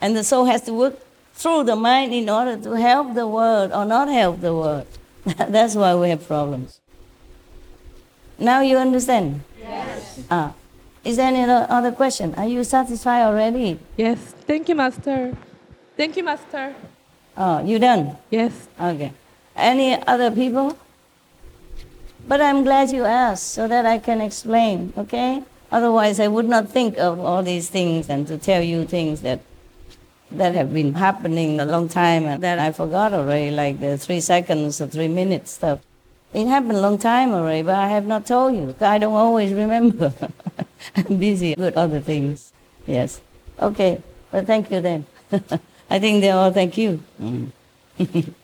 And 0.00 0.14
the 0.14 0.22
soul 0.22 0.44
has 0.44 0.62
to 0.62 0.72
work 0.72 1.00
through 1.34 1.64
the 1.64 1.76
mind 1.76 2.12
in 2.12 2.28
order 2.28 2.56
to 2.56 2.72
help 2.72 3.14
the 3.14 3.26
world 3.26 3.72
or 3.72 3.84
not 3.84 4.08
help 4.08 4.40
the 4.40 4.54
world. 4.54 4.86
That's 5.24 5.74
why 5.74 5.94
we 5.94 6.10
have 6.10 6.26
problems. 6.26 6.80
Now 8.38 8.60
you 8.60 8.76
understand? 8.76 9.40
Yes. 9.58 10.20
Ah. 10.30 10.52
Is 11.04 11.16
there 11.16 11.28
any 11.28 11.42
other 11.50 11.92
question? 11.92 12.34
Are 12.34 12.46
you 12.46 12.64
satisfied 12.64 13.22
already? 13.22 13.78
Yes. 13.96 14.18
Thank 14.46 14.68
you, 14.68 14.74
Master. 14.74 15.34
Thank 15.96 16.16
you, 16.16 16.24
Master. 16.24 16.74
Oh, 17.36 17.64
you 17.64 17.78
done? 17.78 18.16
Yes. 18.30 18.68
Okay. 18.80 19.12
Any 19.56 20.00
other 20.06 20.30
people? 20.30 20.76
But 22.28 22.42
I'm 22.42 22.62
glad 22.62 22.90
you 22.90 23.04
asked 23.06 23.48
so 23.52 23.66
that 23.68 23.86
I 23.86 23.96
can 23.96 24.20
explain, 24.20 24.92
okay? 24.98 25.42
Otherwise, 25.72 26.20
I 26.20 26.28
would 26.28 26.46
not 26.46 26.68
think 26.68 26.98
of 26.98 27.18
all 27.18 27.42
these 27.42 27.70
things 27.70 28.10
and 28.10 28.26
to 28.26 28.36
tell 28.36 28.62
you 28.62 28.84
things 28.84 29.22
that 29.22 29.40
that 30.30 30.54
have 30.54 30.74
been 30.74 30.92
happening 30.92 31.58
a 31.58 31.64
long 31.64 31.88
time 31.88 32.26
and 32.26 32.42
that 32.42 32.58
I 32.58 32.70
forgot 32.70 33.14
already, 33.14 33.50
like 33.50 33.80
the 33.80 33.96
three 33.96 34.20
seconds 34.20 34.78
or 34.78 34.86
three 34.86 35.08
minutes 35.08 35.52
stuff. 35.52 35.80
It 36.34 36.46
happened 36.46 36.72
a 36.72 36.80
long 36.82 36.98
time 36.98 37.32
already, 37.32 37.62
but 37.62 37.74
I 37.74 37.88
have 37.88 38.06
not 38.06 38.26
told 38.26 38.54
you. 38.54 38.74
I 38.78 38.98
don't 38.98 39.14
always 39.14 39.54
remember. 39.54 40.12
I'm 40.96 41.16
busy 41.16 41.54
with 41.56 41.78
other 41.78 42.00
things. 42.00 42.52
Yes. 42.86 43.22
Okay. 43.58 44.02
Well, 44.30 44.44
thank 44.44 44.70
you 44.70 44.82
then. 44.82 45.06
I 45.90 45.98
think 45.98 46.20
they 46.20 46.30
all 46.30 46.52
thank 46.52 46.76
you 46.76 47.02
mm. 47.18 47.50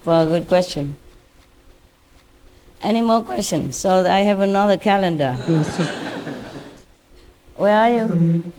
for 0.00 0.22
a 0.22 0.24
good 0.24 0.48
question. 0.48 0.96
Any 2.82 3.00
more 3.00 3.22
questions? 3.22 3.76
So 3.76 4.04
I 4.06 4.20
have 4.20 4.40
another 4.40 4.76
calendar. 4.76 5.32
Where 7.56 7.76
are 7.76 7.90
you? 7.90 8.52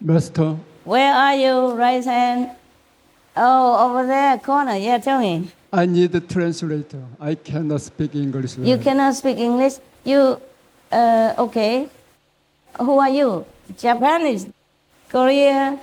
Master, 0.00 0.56
Where 0.84 1.12
are 1.12 1.34
you? 1.34 1.72
Right 1.72 2.04
hand. 2.04 2.50
Oh, 3.36 3.90
over 3.90 4.06
there, 4.06 4.38
corner. 4.38 4.76
Yeah, 4.76 4.98
tell 4.98 5.20
me. 5.20 5.50
I 5.72 5.86
need 5.86 6.14
a 6.14 6.20
translator. 6.20 7.02
I 7.20 7.34
cannot 7.34 7.80
speak 7.82 8.14
English. 8.14 8.56
You 8.56 8.76
well. 8.76 8.78
cannot 8.78 9.14
speak 9.14 9.38
English. 9.38 9.74
You, 10.04 10.40
uh, 10.90 11.34
okay. 11.38 11.88
Who 12.78 12.98
are 12.98 13.10
you? 13.10 13.44
Japanese, 13.76 14.46
Korea, 15.08 15.78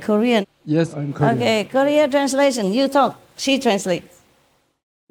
Korean. 0.00 0.46
Yes, 0.64 0.94
I'm 0.94 1.12
Korean. 1.12 1.36
Okay, 1.36 1.64
Korea 1.64 2.08
translation. 2.08 2.72
You 2.72 2.88
talk. 2.88 3.18
She 3.36 3.58
translates. 3.58 4.15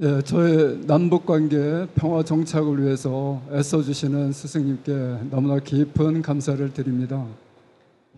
예, 0.01 0.21
저의 0.23 0.81
남북 0.85 1.25
관계 1.25 1.87
평화 1.95 2.21
정착을 2.21 2.83
위해서 2.83 3.41
애써 3.49 3.81
주시는 3.81 4.33
스승님께 4.33 5.29
너무나 5.31 5.57
깊은 5.59 6.21
감사를 6.21 6.73
드립니다. 6.73 7.25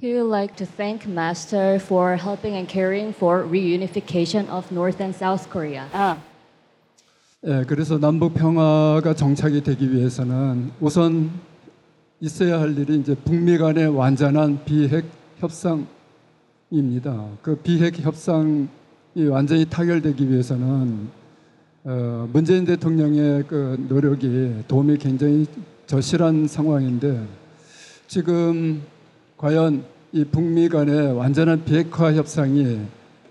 He 0.02 0.12
would 0.12 0.28
like 0.28 0.56
to 0.56 0.66
thank 0.66 1.08
Master 1.08 1.76
for 1.76 2.16
helping 2.16 2.56
and 2.56 2.68
caring 2.68 3.13
for 3.16 3.46
reunification 3.46 4.50
of 4.50 4.74
North 4.74 5.00
and 5.00 5.16
South 5.16 5.52
Korea. 5.52 5.86
Ah. 5.94 6.18
예, 7.46 7.63
그래서 7.68 8.00
남북 8.00 8.34
평화가 8.34 9.13
정착이 9.13 9.62
되기 9.62 9.94
위해서는 9.94 10.72
우선 10.82 11.30
있어야 12.20 12.60
할 12.60 12.76
일이 12.76 12.98
이제 12.98 13.13
북미 13.13 13.56
간의 13.60 13.96
완전한 13.96 14.66
비핵 14.66 15.06
협상입니다. 15.38 15.88
그 17.44 17.56
비핵 17.58 18.00
협상이 18.00 18.68
완전히 19.30 19.66
타결되기 19.66 20.28
위해서는 20.28 21.27
어, 21.89 22.28
문재인 22.34 22.65
대통령의 22.65 23.45
그 23.47 23.78
노력이 23.88 24.65
도움이 24.67 24.97
굉장히 24.97 25.45
절실한 25.86 26.45
상황인데 26.45 27.26
지금 28.08 28.82
과연 29.38 29.86
이 30.12 30.26
북미 30.26 30.67
간의 30.67 31.13
완전한 31.13 31.63
비핵화 31.63 32.12
협상이 32.12 32.82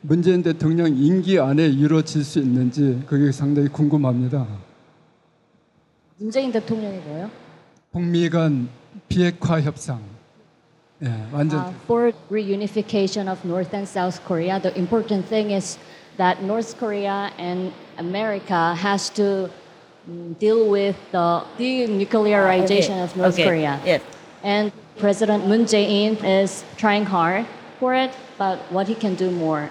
문재인 0.01 0.43
대통령 0.43 0.89
임기 0.89 1.39
안에 1.39 1.67
이루어질 1.67 2.25
수 2.25 2.39
있는지 2.39 3.03
그게 3.07 3.31
상당히 3.31 3.69
궁금합니다. 3.69 4.47
문재인 6.17 6.51
대통령이 6.51 6.97
뭐요? 7.01 7.31
북미 7.93 8.31
간 8.31 8.71
비핵화 9.07 9.61
협상. 9.61 10.01
예, 11.03 11.13
완전 11.31 11.61
Uh, 11.61 11.75
for 11.85 12.13
reunification 12.31 13.29
of 13.29 13.39
North 13.45 13.77
and 13.77 13.87
South 13.87 14.25
Korea, 14.25 14.59
the 14.59 14.73
important 14.79 15.29
thing 15.29 15.53
is 15.53 15.79
that 16.17 16.43
North 16.43 16.79
Korea 16.79 17.31
and 17.39 17.71
America 17.98 18.76
has 18.76 19.10
to 19.12 19.50
mm, 20.10 20.38
deal 20.40 20.70
with 20.70 20.96
the 21.12 21.44
denuclearization 21.58 22.90
Okay, 22.98 23.02
of 23.02 23.16
North 23.18 23.34
okay, 23.34 23.44
Korea. 23.46 23.80
yes. 23.86 24.02
And 24.44 24.72
President 24.98 25.48
Moon 25.48 25.66
Jae-in 25.66 26.18
is 26.26 26.64
trying 26.78 27.06
hard 27.06 27.46
for 27.80 27.94
it, 27.94 28.12
but 28.38 28.60
what 28.72 28.88
he 28.88 28.96
can 28.96 29.16
do 29.16 29.30
more. 29.32 29.70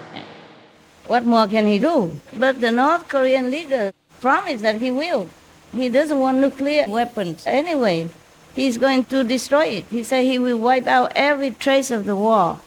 What 1.06 1.24
more 1.24 1.46
can 1.48 1.66
he 1.66 1.78
do? 1.78 2.20
But 2.36 2.60
the 2.60 2.70
North 2.70 3.08
Korean 3.08 3.50
leader 3.50 3.92
promised 4.20 4.62
that 4.62 4.80
he 4.80 4.90
will. 4.90 5.28
He 5.74 5.88
doesn't 5.88 6.18
want 6.18 6.38
nuclear 6.38 6.86
weapons 6.88 7.42
anyway. 7.46 8.08
He's 8.54 8.78
going 8.78 9.04
to 9.06 9.22
destroy 9.24 9.82
it. 9.82 9.84
He 9.90 10.02
said 10.02 10.24
he 10.24 10.38
will 10.38 10.58
wipe 10.58 10.86
out 10.86 11.12
every 11.14 11.50
trace 11.50 11.90
of 11.90 12.04
the 12.06 12.14
war. 12.16 12.58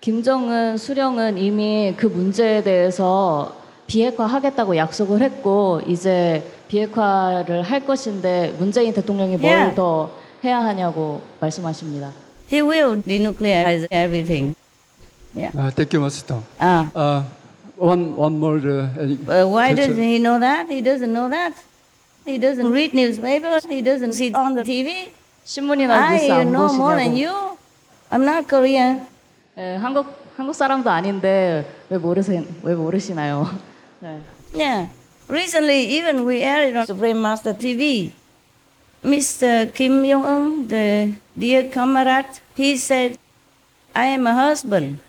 김정은 0.00 0.78
수령은 0.78 1.36
이미 1.36 1.94
그 1.96 2.06
문제에 2.06 2.62
대해서 2.62 3.54
비핵화 3.87 4.25
하겠다고 4.25 4.75
약속을 4.77 5.21
했고 5.21 5.81
이제 5.87 6.43
비핵화를 6.67 7.61
할 7.61 7.85
것인데 7.85 8.55
문재인 8.57 8.93
대통령이 8.93 9.37
뭘 9.37 9.51
Yeah. 9.51 9.75
더 9.75 10.09
해야 10.43 10.59
하냐고 10.63 11.21
말씀하십니다. 11.39 12.11
He 12.51 12.61
will 12.61 13.01
denuclearize 13.01 13.87
everything. 13.91 14.55
Yeah. 15.35 15.51
아, 15.57 15.69
thank 15.71 15.93
you, 15.93 16.01
Master. 16.01 16.39
Ah. 16.59 16.89
Uh, 16.95 17.23
one 17.77 18.15
one 18.17 18.37
more. 18.39 18.57
Uh, 18.57 19.17
Well, 19.27 19.51
why 19.51 19.73
doesn't 19.75 19.97
he 20.01 20.17
know 20.17 20.39
that? 20.39 20.67
He 20.69 20.81
doesn't 20.81 21.11
know 21.13 21.29
that. 21.29 21.53
He 22.25 22.37
doesn't 22.39 22.71
read 22.71 22.93
newspapers. 22.93 23.65
He 23.69 23.81
doesn't 23.81 24.13
see 24.13 24.33
on 24.33 24.55
the 24.55 24.63
TV. 24.63 25.11
신문이나 25.45 25.93
I 26.09 26.17
뉴스 26.17 26.31
안 26.31 26.49
know 26.49 26.73
more 26.73 26.95
than 26.97 27.13
보시냐고. 27.13 27.21
you. 27.21 27.57
I'm 28.09 28.23
not 28.25 28.47
Korean. 28.47 29.05
예, 29.57 29.75
한국 29.75 30.07
한국 30.35 30.53
사람도 30.55 30.89
아닌데 30.89 31.65
왜 31.89 31.97
모르세 31.97 32.43
왜 32.63 32.73
모르시나요? 32.75 33.47
네. 34.01 34.21
Yeah. 34.53 34.87
Recently, 35.27 35.87
even 35.97 36.25
we 36.25 36.41
aired 36.41 36.75
on 36.75 36.85
Supreme 36.85 37.21
Master 37.21 37.53
TV. 37.53 38.11
Mr. 39.03 39.73
Kim 39.73 40.03
Jong 40.03 40.25
Un, 40.25 40.67
the 40.67 41.15
dear 41.37 41.69
comrade, 41.69 42.39
he 42.55 42.75
said 42.77 43.17
I 43.95 44.05
am 44.05 44.27
a 44.27 44.33
husband. 44.33 44.99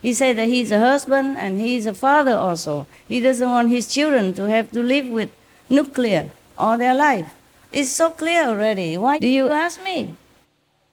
He 0.00 0.14
said 0.14 0.38
that 0.38 0.48
he's 0.48 0.70
a 0.72 0.78
husband 0.78 1.36
and 1.36 1.60
he's 1.60 1.84
a 1.84 1.92
father 1.92 2.34
also. 2.34 2.86
He 3.06 3.20
doesn't 3.20 3.50
want 3.50 3.68
his 3.68 3.92
children 3.92 4.32
to 4.34 4.44
have 4.48 4.70
to 4.72 4.82
live 4.82 5.08
with 5.08 5.30
nuclear 5.68 6.30
all 6.56 6.78
their 6.78 6.94
life. 6.94 7.34
It's 7.72 7.90
so 7.90 8.10
clear 8.10 8.48
already. 8.48 8.96
Why 8.96 9.18
do 9.18 9.28
you 9.28 9.48
ask 9.48 9.82
me? 9.84 10.14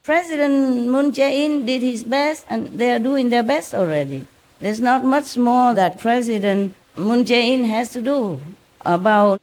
President 0.03 0.87
Moon 0.87 1.11
Jae-in 1.11 1.65
did 1.65 1.81
his 1.81 2.03
best 2.03 2.45
and 2.49 2.79
they 2.79 2.91
are 2.91 2.99
doing 2.99 3.29
their 3.29 3.43
best 3.43 3.73
already. 3.73 4.25
There's 4.59 4.79
not 4.79 5.03
much 5.03 5.37
more 5.37 5.73
that 5.73 5.99
President 5.99 6.73
Moon 6.96 7.24
Jae-in 7.24 7.64
has 7.64 7.90
to 7.90 8.02
do 8.02 8.40
about 8.84 9.40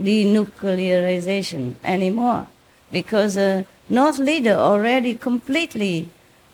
denuclearization 0.00 1.74
anymore 1.84 2.46
because 2.92 3.34
the 3.34 3.64
North 3.88 4.18
leader 4.18 4.54
already 4.54 5.14
completely 5.14 6.08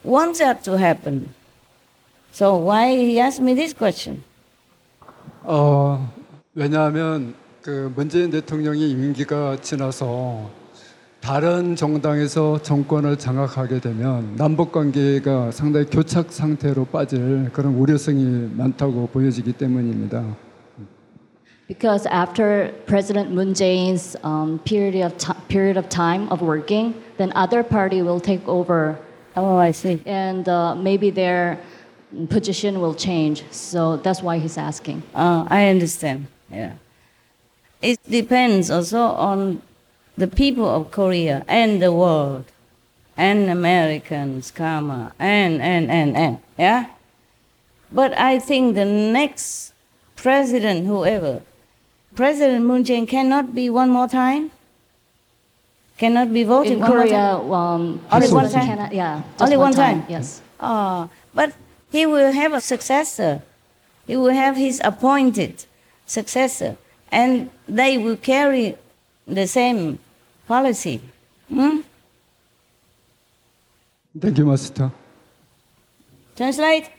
wants 0.05 0.39
that 0.39 0.63
to 0.65 0.79
happen. 0.79 1.35
So 2.33 2.57
why 2.57 2.95
he 2.97 3.19
asked 3.21 3.41
me 3.41 3.55
this 3.55 3.73
question? 3.73 4.23
어, 5.45 6.09
왜냐하면 6.55 7.35
그 7.63 7.93
문재인 7.95 8.31
대통령이 8.31 8.91
임기가 8.91 9.61
지나서 9.61 10.51
다른 11.22 11.76
정당에서 11.76 12.60
정권을 12.64 13.18
장악하게 13.18 13.80
되면 13.80 14.36
남북 14.38 14.72
관계가 14.72 15.52
상당히 15.52 15.86
교착 15.86 16.32
상태로 16.32 16.86
빠질 16.86 17.50
그런 17.54 17.76
우려성이 17.76 18.50
많다고 18.56 19.08
보여지기 19.08 19.54
때문입니다. 19.54 20.36
Because 21.68 22.06
after 22.08 22.74
President 22.86 23.32
Moon 23.32 23.54
Jae-in's 23.54 24.18
um, 24.26 24.60
period 24.66 24.98
of 24.98 25.16
period 25.48 25.78
of 25.78 25.88
time 25.88 26.28
of 26.30 26.42
working, 26.42 26.94
then 27.18 27.32
other 27.34 27.64
party 27.64 28.02
will 28.02 28.20
take 28.20 28.46
over. 28.46 28.98
Oh, 29.38 29.56
I 29.56 29.72
see. 29.72 30.02
And 30.06 30.50
uh, 30.50 30.76
maybe 30.76 31.12
their 31.12 31.60
position 32.30 32.82
will 32.82 32.94
change. 32.94 33.46
So 33.52 33.96
that's 33.98 34.22
why 34.22 34.40
he's 34.40 34.58
asking. 34.58 35.04
Uh, 35.16 35.46
I 35.48 35.70
understand. 35.70 36.28
Yeah. 36.52 36.74
It 37.82 38.00
depends 38.10 38.70
also 38.70 39.00
on 39.00 39.62
the 40.18 40.28
people 40.28 40.68
of 40.68 40.92
Korea 40.92 41.44
and 41.48 41.82
the 41.82 41.92
world 41.92 42.46
and 43.18 43.50
Americans, 43.50 44.52
karma, 44.52 45.14
and, 45.20 45.62
and, 45.62 45.90
and, 45.92 46.16
and, 46.18 46.38
yeah? 46.58 46.88
But 47.92 48.18
I 48.18 48.40
think 48.40 48.76
the 48.76 48.86
next 48.86 49.74
president, 50.16 50.86
whoever, 50.88 51.42
President 52.16 52.66
Moon 52.66 52.84
Jae-in 52.84 53.08
cannot 53.08 53.56
be 53.56 53.70
one 53.70 53.90
more 53.90 54.08
time? 54.08 54.52
Cannot 55.98 56.34
be 56.34 56.44
voted 56.44 56.74
In 56.74 56.80
one 56.80 56.92
Korea, 56.92 57.38
more 57.38 57.42
time? 57.42 57.52
um, 57.54 58.02
Only 58.12 58.30
one 58.32 58.50
time? 58.50 58.66
cannot- 58.66 58.94
yeah, 58.94 59.22
Only 59.40 59.58
one 59.58 59.66
one 59.68 59.74
time? 59.74 60.02
time, 60.02 60.10
yes. 60.12 60.42
Oh, 60.60 61.10
but 61.34 61.54
he 61.92 62.06
will 62.06 62.32
have 62.32 62.54
a 62.54 62.62
successor. 62.62 63.42
He 64.08 64.16
will 64.18 64.34
have 64.34 64.56
his 64.58 64.82
appointed 64.84 65.66
successor, 66.06 66.78
and 67.12 67.50
they 67.68 67.98
will 67.98 68.18
carry 68.18 68.78
the 69.28 69.48
same 69.48 70.00
policy. 70.48 71.02
Hmm? 71.50 71.82
Thank 74.20 74.38
you, 74.38 74.46
Master. 74.46 74.92
Translate? 76.36 76.90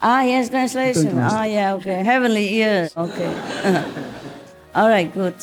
Ah, 0.00 0.22
yes, 0.22 0.50
translation. 0.50 1.16
You. 1.16 1.22
Ah, 1.22 1.44
yeah, 1.44 1.74
okay. 1.74 2.02
Heavenly 2.02 2.54
ears. 2.54 2.96
Okay. 2.96 3.32
All 4.74 4.88
right, 4.88 5.12
good. 5.14 5.34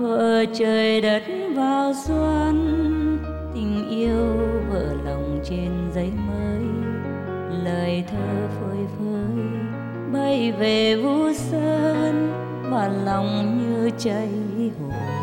thuở 0.00 0.44
trời 0.54 1.00
đất 1.00 1.22
vào 1.56 1.92
xuân 2.06 3.18
tình 3.54 3.88
yêu 3.90 4.36
vỡ 4.70 4.94
lòng 5.04 5.40
trên 5.44 5.70
giấy 5.94 6.10
mới 6.10 6.62
lời 7.64 8.04
thơ 8.10 8.48
phơi 8.48 8.78
phới 8.98 9.44
bay 10.12 10.52
về 10.52 10.96
vũ 10.96 11.32
sơn 11.32 12.32
mà 12.70 12.88
lòng 12.88 13.58
như 13.58 13.90
cháy 13.98 14.28
hồi 14.80 15.20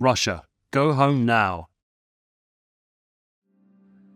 Russia, 0.00 0.44
go 0.70 0.92
home 0.92 1.26
now. 1.26 1.66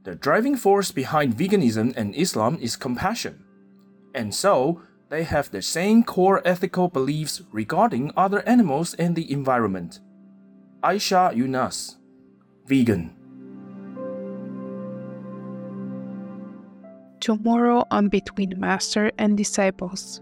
The 0.05 0.15
driving 0.15 0.57
force 0.57 0.93
behind 0.93 1.37
veganism 1.37 1.93
and 1.97 2.15
Islam 2.15 2.57
is 2.61 2.77
compassion. 2.77 3.45
And 4.15 4.33
so, 4.33 4.81
they 5.11 5.25
have 5.25 5.51
the 5.51 5.61
same 5.61 6.03
core 6.05 6.41
ethical 6.45 6.89
beliefs 6.89 7.43
regarding 7.53 8.13
other 8.17 8.43
animals 8.47 8.95
and 8.95 9.17
the 9.17 9.31
environment. 9.31 10.01
Aisha 10.83 11.31
Yunus, 11.37 11.95
vegan. 12.67 13.15
Tomorrow 17.21 17.87
on 17.93 18.09
Between 18.09 18.59
Master 18.59 19.13
and 19.17 19.37
Disciples. 19.39 20.21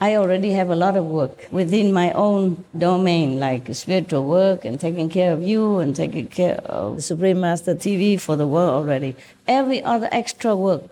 I 0.00 0.16
already 0.16 0.50
have 0.50 0.70
a 0.70 0.74
lot 0.74 0.96
of 0.96 1.04
work 1.04 1.46
within 1.52 1.92
my 1.92 2.10
own 2.14 2.64
domain, 2.76 3.38
like 3.38 3.72
spiritual 3.72 4.26
work 4.26 4.64
and 4.64 4.80
taking 4.80 5.08
care 5.08 5.32
of 5.32 5.40
you 5.40 5.78
and 5.78 5.94
taking 5.94 6.26
care 6.26 6.56
of 6.66 7.04
Supreme 7.04 7.38
Master 7.38 7.76
TV 7.76 8.20
for 8.20 8.34
the 8.34 8.48
world 8.48 8.82
already. 8.82 9.14
Every 9.46 9.80
other 9.80 10.08
extra 10.10 10.56
work 10.56 10.90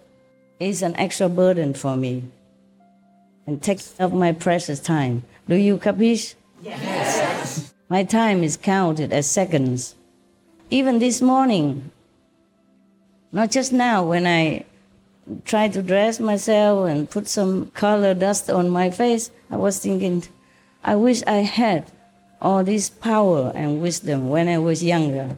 is 0.60 0.80
an 0.80 0.94
extra 0.94 1.28
burden 1.28 1.74
for 1.74 1.96
me 1.96 2.22
and 3.48 3.60
takes 3.60 3.98
up 3.98 4.12
my 4.12 4.30
precious 4.30 4.78
time. 4.78 5.24
Do 5.48 5.56
you 5.56 5.78
capiche? 5.78 6.36
Yes. 6.62 7.74
My 7.88 8.04
time 8.04 8.44
is 8.44 8.56
counted 8.56 9.12
as 9.12 9.28
seconds. 9.28 9.96
Even 10.70 11.00
this 11.00 11.20
morning, 11.20 11.90
not 13.32 13.50
just 13.50 13.72
now 13.72 14.04
when 14.04 14.26
I 14.26 14.64
try 15.44 15.68
to 15.68 15.82
dress 15.82 16.20
myself 16.20 16.88
and 16.88 17.10
put 17.10 17.26
some 17.26 17.70
color 17.72 18.14
dust 18.14 18.48
on 18.48 18.70
my 18.70 18.90
face, 18.90 19.30
I 19.50 19.56
was 19.56 19.80
thinking, 19.80 20.22
I 20.84 20.94
wish 20.94 21.22
I 21.26 21.42
had 21.42 21.90
all 22.40 22.64
this 22.64 22.88
power 22.88 23.52
and 23.54 23.82
wisdom 23.82 24.28
when 24.28 24.48
I 24.48 24.58
was 24.58 24.82
younger, 24.82 25.36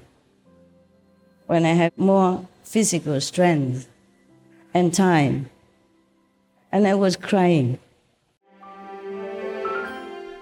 when 1.47 1.65
I 1.65 1.73
had 1.73 1.97
more 1.97 2.47
physical 2.63 3.21
strength 3.21 3.89
and 4.75 4.93
time. 4.93 5.51
And 6.71 6.87
I 6.87 6.95
was 6.95 7.17
crying. 7.17 7.79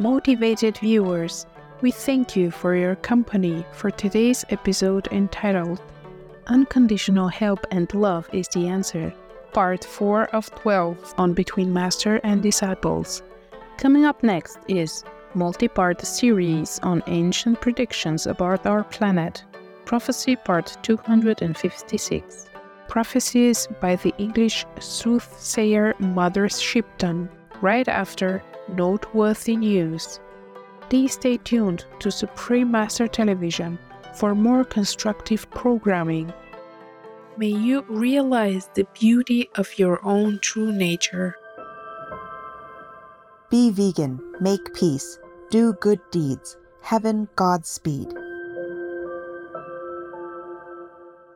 Motivated 0.00 0.78
viewers, 0.78 1.44
we 1.82 1.90
thank 1.90 2.34
you 2.34 2.50
for 2.50 2.74
your 2.74 2.94
company 2.94 3.66
for 3.72 3.90
today's 3.90 4.46
episode 4.48 5.06
entitled 5.08 5.82
Unconditional 6.46 7.28
Help 7.28 7.66
and 7.70 7.92
Love 7.92 8.26
is 8.32 8.48
the 8.48 8.66
Answer, 8.66 9.12
Part 9.52 9.84
4 9.84 10.28
of 10.34 10.50
12 10.54 11.16
on 11.18 11.34
Between 11.34 11.70
Master 11.70 12.18
and 12.24 12.42
Disciples. 12.42 13.22
Coming 13.76 14.06
up 14.06 14.22
next 14.22 14.60
is 14.68 15.04
multi-part 15.34 16.00
series 16.00 16.80
on 16.82 17.02
ancient 17.06 17.60
predictions 17.60 18.26
about 18.26 18.64
our 18.64 18.84
planet, 18.84 19.44
Prophecy 19.84 20.34
Part 20.34 20.78
256. 20.82 22.48
Prophecies 22.88 23.68
by 23.82 23.96
the 23.96 24.14
English 24.16 24.64
soothsayer 24.78 25.92
Mother 25.98 26.48
Shipton, 26.48 27.28
right 27.60 27.86
after 27.86 28.42
noteworthy 28.76 29.56
news. 29.56 30.20
Please 30.88 31.12
stay 31.12 31.36
tuned 31.36 31.84
to 32.00 32.10
Supreme 32.10 32.70
Master 32.70 33.06
Television 33.06 33.78
for 34.14 34.34
more 34.34 34.64
constructive 34.64 35.50
programming. 35.50 36.32
May 37.36 37.48
you 37.48 37.82
realize 37.88 38.68
the 38.74 38.86
beauty 38.92 39.48
of 39.54 39.78
your 39.78 40.04
own 40.04 40.40
true 40.40 40.72
nature. 40.72 41.36
Be 43.50 43.70
vegan, 43.70 44.20
make 44.40 44.74
peace, 44.74 45.18
do 45.50 45.72
good 45.74 46.00
deeds. 46.10 46.56
Heaven 46.82 47.28
Godspeed. 47.36 48.14